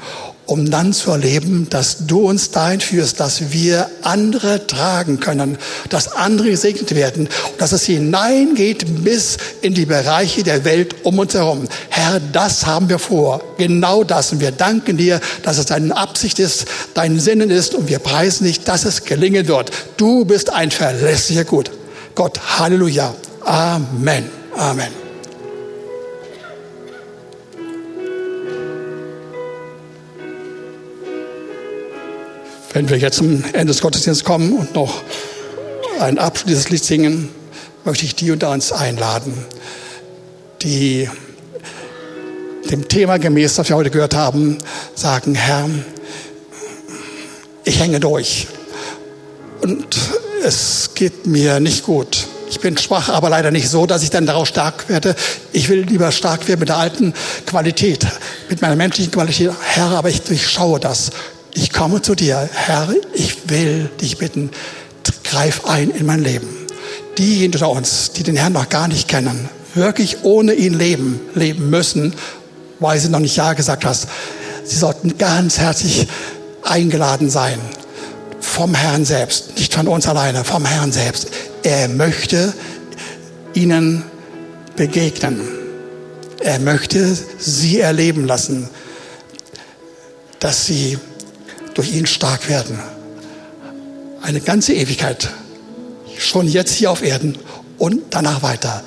[0.45, 5.57] um dann zu erleben, dass du uns dahin führst, dass wir andere tragen können,
[5.89, 11.33] dass andere gesegnet werden, dass es hineingeht bis in die Bereiche der Welt um uns
[11.33, 11.67] herum.
[11.89, 14.31] Herr, das haben wir vor, genau das.
[14.31, 18.45] Und wir danken dir, dass es deine Absicht ist, dein Sinnen ist und wir preisen
[18.45, 19.71] dich, dass es gelingen wird.
[19.97, 21.71] Du bist ein verlässlicher Gut.
[22.13, 23.13] Gott, Halleluja.
[23.43, 24.29] Amen.
[24.55, 25.04] Amen.
[32.75, 35.01] Wenn wir jetzt zum Ende des Gottesdienstes kommen und noch
[36.01, 37.29] ein Abschluss dieses Lied singen,
[37.85, 39.33] möchte ich die unter uns einladen,
[40.61, 41.09] die
[42.69, 44.57] dem Thema gemäß, das wir heute gehört haben,
[44.93, 45.69] sagen, Herr,
[47.63, 48.47] ich hänge durch
[49.61, 49.97] und
[50.43, 52.27] es geht mir nicht gut.
[52.49, 55.15] Ich bin schwach, aber leider nicht so, dass ich dann daraus stark werde.
[55.53, 57.13] Ich will lieber stark werden mit der alten
[57.45, 58.05] Qualität,
[58.49, 59.51] mit meiner menschlichen Qualität.
[59.61, 61.11] Herr, aber ich durchschaue das
[61.55, 64.51] ich komme zu dir, Herr, ich will dich bitten,
[65.23, 66.47] greif ein in mein Leben.
[67.17, 71.69] Diejenigen unter uns, die den Herrn noch gar nicht kennen, wirklich ohne ihn leben, leben
[71.69, 72.13] müssen,
[72.79, 74.07] weil sie noch nicht Ja gesagt hast,
[74.65, 76.07] sie sollten ganz herzlich
[76.63, 77.59] eingeladen sein
[78.41, 81.29] vom Herrn selbst, nicht von uns alleine, vom Herrn selbst.
[81.63, 82.53] Er möchte
[83.53, 84.03] ihnen
[84.75, 85.41] begegnen.
[86.41, 88.69] Er möchte sie erleben lassen,
[90.39, 90.99] dass sie
[91.75, 92.79] durch ihn stark werden.
[94.23, 95.29] Eine ganze Ewigkeit.
[96.17, 97.37] Schon jetzt hier auf Erden
[97.77, 98.83] und danach weiter.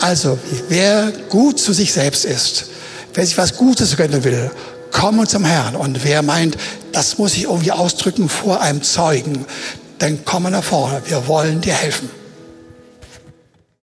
[0.00, 0.38] Also,
[0.68, 2.66] wer gut zu sich selbst ist,
[3.14, 4.50] wer sich was Gutes gönnen will,
[4.92, 5.74] komme zum Herrn.
[5.74, 6.56] Und wer meint,
[6.92, 9.46] das muss ich irgendwie ausdrücken vor einem Zeugen,
[9.98, 11.02] dann komme nach vorne.
[11.06, 12.21] Wir wollen dir helfen.